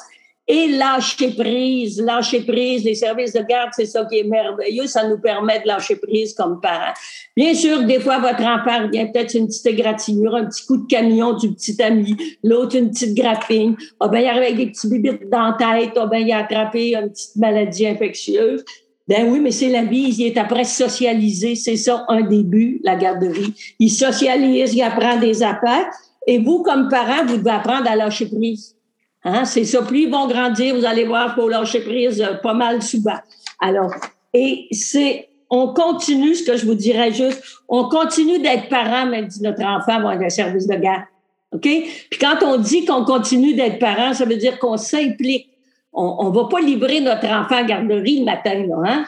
et 0.52 0.68
lâcher 0.68 1.30
prise, 1.30 2.02
lâcher 2.02 2.42
prise, 2.42 2.84
les 2.84 2.96
services 2.96 3.34
de 3.34 3.42
garde, 3.42 3.70
c'est 3.74 3.86
ça 3.86 4.04
qui 4.06 4.18
est 4.18 4.24
merveilleux, 4.24 4.88
ça 4.88 5.08
nous 5.08 5.20
permet 5.20 5.60
de 5.60 5.68
lâcher 5.68 5.96
prise 5.96 6.34
comme 6.34 6.60
parents. 6.60 6.94
Bien 7.38 7.54
sûr, 7.54 7.84
des 7.84 8.00
fois, 8.00 8.18
votre 8.18 8.42
enfant 8.42 8.90
vient 8.92 9.06
peut-être 9.06 9.36
une 9.36 9.46
petite 9.46 9.68
égratignure, 9.68 10.34
un 10.36 10.48
petit 10.48 10.66
coup 10.66 10.78
de 10.78 10.88
camion 10.88 11.34
du 11.34 11.54
petit 11.54 11.80
ami, 11.84 12.18
l'autre 12.44 12.76
une 12.78 12.90
petite 12.90 13.14
grappine, 13.14 13.78
ah 14.00 14.08
ben, 14.08 14.22
il 14.22 14.26
arrive 14.26 14.42
avec 14.42 14.58
des 14.58 14.68
petits 14.72 14.90
bibites 14.90 15.30
dans 15.30 15.50
la 15.50 15.54
tête, 15.54 15.92
ah 15.98 16.08
ben, 16.08 16.18
il 16.18 16.32
a 16.32 16.40
attrapé 16.40 16.96
une 16.96 17.12
petite 17.12 17.36
maladie 17.36 17.86
infectieuse. 17.86 18.66
Ben 19.08 19.28
oui, 19.30 19.40
mais 19.40 19.52
c'est 19.52 19.70
la 19.70 19.84
vie, 19.84 20.16
il 20.18 20.26
est 20.26 20.38
après 20.38 20.64
socialisé, 20.64 21.56
c'est 21.56 21.78
ça 21.78 22.06
un 22.08 22.22
début, 22.22 22.82
la 22.84 22.96
garderie. 22.96 23.54
Il 23.80 23.92
socialise, 23.92 24.74
il 24.74 24.82
apprend 24.82 25.18
des 25.20 25.44
affaires, 25.44 25.86
et 26.26 26.40
vous, 26.40 26.64
comme 26.64 26.90
parents, 26.90 27.26
vous 27.26 27.38
devez 27.38 27.52
apprendre 27.52 27.88
à 27.88 27.96
lâcher 27.96 28.28
prise. 28.28 28.76
Hein? 29.23 29.45
C'est 29.45 29.65
ça. 29.65 29.82
Plus 29.82 30.03
ils 30.03 30.12
vont 30.12 30.27
grandir, 30.27 30.75
vous 30.75 30.86
allez 30.86 31.05
voir, 31.05 31.36
pour 31.36 31.49
lâcher 31.49 31.82
prise 31.82 32.21
euh, 32.21 32.36
pas 32.36 32.53
mal 32.53 32.82
souvent. 32.82 33.17
Alors, 33.60 33.93
et 34.34 34.67
c'est, 34.71 35.29
on 35.49 35.73
continue, 35.73 36.36
ce 36.36 36.43
que 36.43 36.58
je 36.58 36.65
vous 36.65 36.75
dirais 36.75 37.12
juste, 37.12 37.41
on 37.67 37.89
continue 37.89 38.39
d'être 38.39 38.69
parent, 38.69 39.05
même 39.05 39.29
si 39.29 39.41
notre 39.41 39.63
enfant 39.63 40.01
va 40.01 40.10
avoir 40.12 40.21
un 40.21 40.29
service 40.29 40.67
de 40.67 40.75
garde. 40.75 41.03
OK? 41.51 41.62
Puis 41.62 42.19
quand 42.19 42.38
on 42.43 42.58
dit 42.58 42.86
qu'on 42.86 43.03
continue 43.03 43.55
d'être 43.55 43.79
parent, 43.79 44.13
ça 44.13 44.25
veut 44.25 44.38
dire 44.38 44.60
qu'on 44.60 44.77
s'implique. 44.77 45.49
On 45.91 46.29
ne 46.29 46.36
va 46.36 46.45
pas 46.47 46.60
livrer 46.60 47.01
notre 47.01 47.25
enfant 47.25 47.55
à 47.55 47.63
garderie 47.63 48.19
le 48.19 48.25
matin, 48.25 48.63
là, 48.67 48.75
hein? 48.86 49.05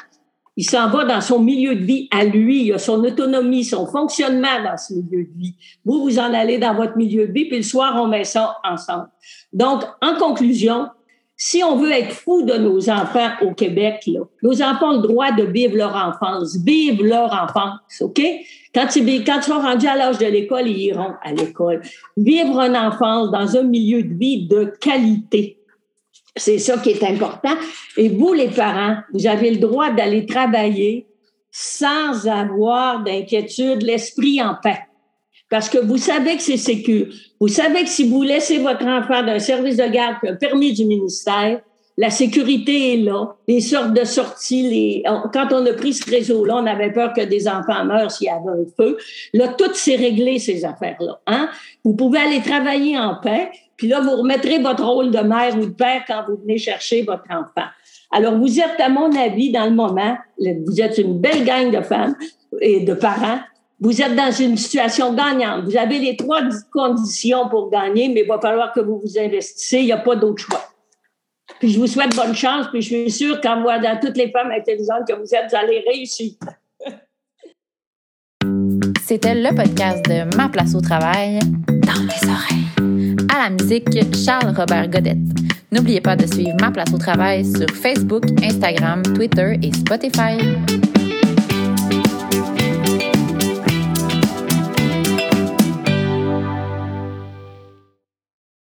Il 0.57 0.69
s'en 0.69 0.89
va 0.89 1.05
dans 1.05 1.21
son 1.21 1.39
milieu 1.39 1.75
de 1.75 1.83
vie 1.83 2.07
à 2.11 2.25
lui, 2.25 2.65
il 2.65 2.73
a 2.73 2.77
son 2.77 3.03
autonomie, 3.03 3.63
son 3.63 3.85
fonctionnement 3.85 4.61
dans 4.63 4.77
ce 4.77 4.93
milieu 4.93 5.23
de 5.23 5.39
vie. 5.39 5.55
Vous, 5.85 6.01
vous 6.03 6.19
en 6.19 6.33
allez 6.33 6.57
dans 6.57 6.75
votre 6.75 6.97
milieu 6.97 7.27
de 7.27 7.31
vie, 7.31 7.45
puis 7.45 7.57
le 7.57 7.63
soir, 7.63 7.95
on 8.01 8.07
met 8.07 8.25
ça 8.25 8.57
ensemble. 8.63 9.07
Donc, 9.53 9.83
en 10.01 10.15
conclusion, 10.15 10.89
si 11.43 11.63
on 11.63 11.75
veut 11.75 11.91
être 11.91 12.11
fou 12.11 12.43
de 12.43 12.53
nos 12.53 12.89
enfants 12.89 13.31
au 13.41 13.53
Québec, 13.53 14.03
là, 14.05 14.19
nos 14.43 14.61
enfants 14.61 14.91
ont 14.91 15.01
le 15.01 15.07
droit 15.07 15.31
de 15.31 15.43
vivre 15.43 15.75
leur 15.75 15.95
enfance, 15.95 16.57
vivre 16.63 17.03
leur 17.03 17.33
enfance, 17.33 17.79
OK? 18.01 18.21
Quand 18.75 18.95
ils, 18.95 19.23
quand 19.23 19.37
ils 19.37 19.43
sont 19.43 19.59
rendus 19.59 19.87
à 19.87 19.95
l'âge 19.95 20.19
de 20.19 20.27
l'école, 20.27 20.67
ils 20.67 20.77
iront 20.77 21.13
à 21.23 21.31
l'école. 21.31 21.81
Vivre 22.15 22.59
une 22.59 22.77
enfance 22.77 23.31
dans 23.31 23.57
un 23.57 23.63
milieu 23.63 24.03
de 24.03 24.13
vie 24.13 24.47
de 24.47 24.65
qualité. 24.79 25.60
C'est 26.35 26.59
ça 26.59 26.77
qui 26.77 26.91
est 26.91 27.03
important. 27.03 27.55
Et 27.97 28.09
vous, 28.09 28.33
les 28.33 28.47
parents, 28.47 28.97
vous 29.13 29.27
avez 29.27 29.51
le 29.51 29.57
droit 29.57 29.91
d'aller 29.91 30.25
travailler 30.25 31.07
sans 31.51 32.27
avoir 32.27 33.03
d'inquiétude, 33.03 33.83
l'esprit 33.83 34.41
en 34.41 34.55
paix. 34.61 34.79
Parce 35.49 35.67
que 35.67 35.77
vous 35.77 35.97
savez 35.97 36.37
que 36.37 36.41
c'est 36.41 36.55
sécur. 36.55 37.07
Vous 37.41 37.49
savez 37.49 37.83
que 37.83 37.89
si 37.89 38.07
vous 38.07 38.23
laissez 38.23 38.59
votre 38.59 38.85
enfant 38.85 39.21
d'un 39.23 39.39
service 39.39 39.75
de 39.75 39.87
garde, 39.87 40.15
un 40.23 40.35
permis 40.35 40.71
du 40.71 40.85
ministère, 40.85 41.59
la 41.97 42.09
sécurité 42.09 42.93
est 42.93 42.97
là, 42.97 43.35
les 43.49 43.59
sortes 43.59 43.93
de 43.93 44.05
sorties, 44.05 44.69
les... 44.69 45.03
quand 45.33 45.51
on 45.51 45.65
a 45.65 45.73
pris 45.73 45.93
ce 45.93 46.09
réseau-là, 46.09 46.55
on 46.55 46.65
avait 46.65 46.93
peur 46.93 47.11
que 47.13 47.21
des 47.21 47.49
enfants 47.49 47.83
meurent 47.83 48.09
s'il 48.09 48.27
y 48.27 48.29
avait 48.29 48.61
un 48.61 48.65
feu. 48.77 48.97
Là, 49.33 49.49
tout 49.49 49.73
s'est 49.73 49.97
réglé, 49.97 50.39
ces 50.39 50.63
affaires-là. 50.63 51.19
Hein? 51.27 51.49
Vous 51.83 51.95
pouvez 51.95 52.19
aller 52.19 52.41
travailler 52.41 52.97
en 52.97 53.15
paix, 53.15 53.51
puis 53.81 53.87
là, 53.87 53.99
vous 53.99 54.15
remettrez 54.15 54.59
votre 54.59 54.85
rôle 54.85 55.09
de 55.09 55.21
mère 55.21 55.57
ou 55.57 55.65
de 55.65 55.71
père 55.71 56.03
quand 56.05 56.23
vous 56.27 56.37
venez 56.37 56.59
chercher 56.59 57.01
votre 57.01 57.23
enfant. 57.31 57.67
Alors, 58.11 58.37
vous 58.37 58.59
êtes, 58.59 58.79
à 58.79 58.89
mon 58.89 59.11
avis, 59.15 59.51
dans 59.51 59.65
le 59.65 59.71
moment, 59.71 60.15
vous 60.37 60.79
êtes 60.79 60.99
une 60.99 61.19
belle 61.19 61.43
gang 61.43 61.71
de 61.71 61.81
femmes 61.81 62.15
et 62.59 62.81
de 62.81 62.93
parents. 62.93 63.39
Vous 63.79 63.99
êtes 63.99 64.15
dans 64.15 64.29
une 64.29 64.55
situation 64.55 65.15
gagnante. 65.15 65.63
Vous 65.63 65.75
avez 65.77 65.97
les 65.97 66.15
trois 66.15 66.41
conditions 66.71 67.49
pour 67.49 67.71
gagner, 67.71 68.09
mais 68.09 68.21
il 68.21 68.27
va 68.27 68.39
falloir 68.39 68.71
que 68.71 68.81
vous 68.81 69.01
vous 69.03 69.17
investissez. 69.17 69.79
Il 69.79 69.85
n'y 69.85 69.91
a 69.93 69.97
pas 69.97 70.15
d'autre 70.15 70.43
choix. 70.43 70.61
Puis 71.57 71.69
je 71.69 71.79
vous 71.79 71.87
souhaite 71.87 72.15
bonne 72.15 72.35
chance, 72.35 72.67
puis 72.71 72.83
je 72.83 72.87
suis 72.87 73.09
sûre 73.09 73.41
qu'en 73.41 73.63
voyant 73.63 73.97
toutes 73.99 74.15
les 74.15 74.29
femmes 74.29 74.51
intelligentes 74.51 75.07
que 75.07 75.13
vous 75.13 75.33
êtes, 75.33 75.49
vous 75.49 75.57
allez 75.57 75.83
réussir. 75.91 76.33
C'était 79.03 79.33
le 79.33 79.55
podcast 79.55 80.05
de 80.05 80.37
Ma 80.37 80.49
place 80.49 80.75
au 80.75 80.81
travail 80.81 81.39
dans 81.67 82.03
mes 82.03 82.31
oreilles 82.31 82.90
à 83.33 83.49
la 83.49 83.49
musique 83.49 83.87
Charles 84.25 84.53
Robert 84.55 84.89
Godette. 84.89 85.17
N'oubliez 85.71 86.01
pas 86.01 86.15
de 86.15 86.25
suivre 86.25 86.55
Ma 86.59 86.69
place 86.69 86.93
au 86.93 86.97
travail 86.97 87.45
sur 87.45 87.69
Facebook, 87.69 88.23
Instagram, 88.43 89.01
Twitter 89.03 89.57
et 89.63 89.71
Spotify. 89.71 90.80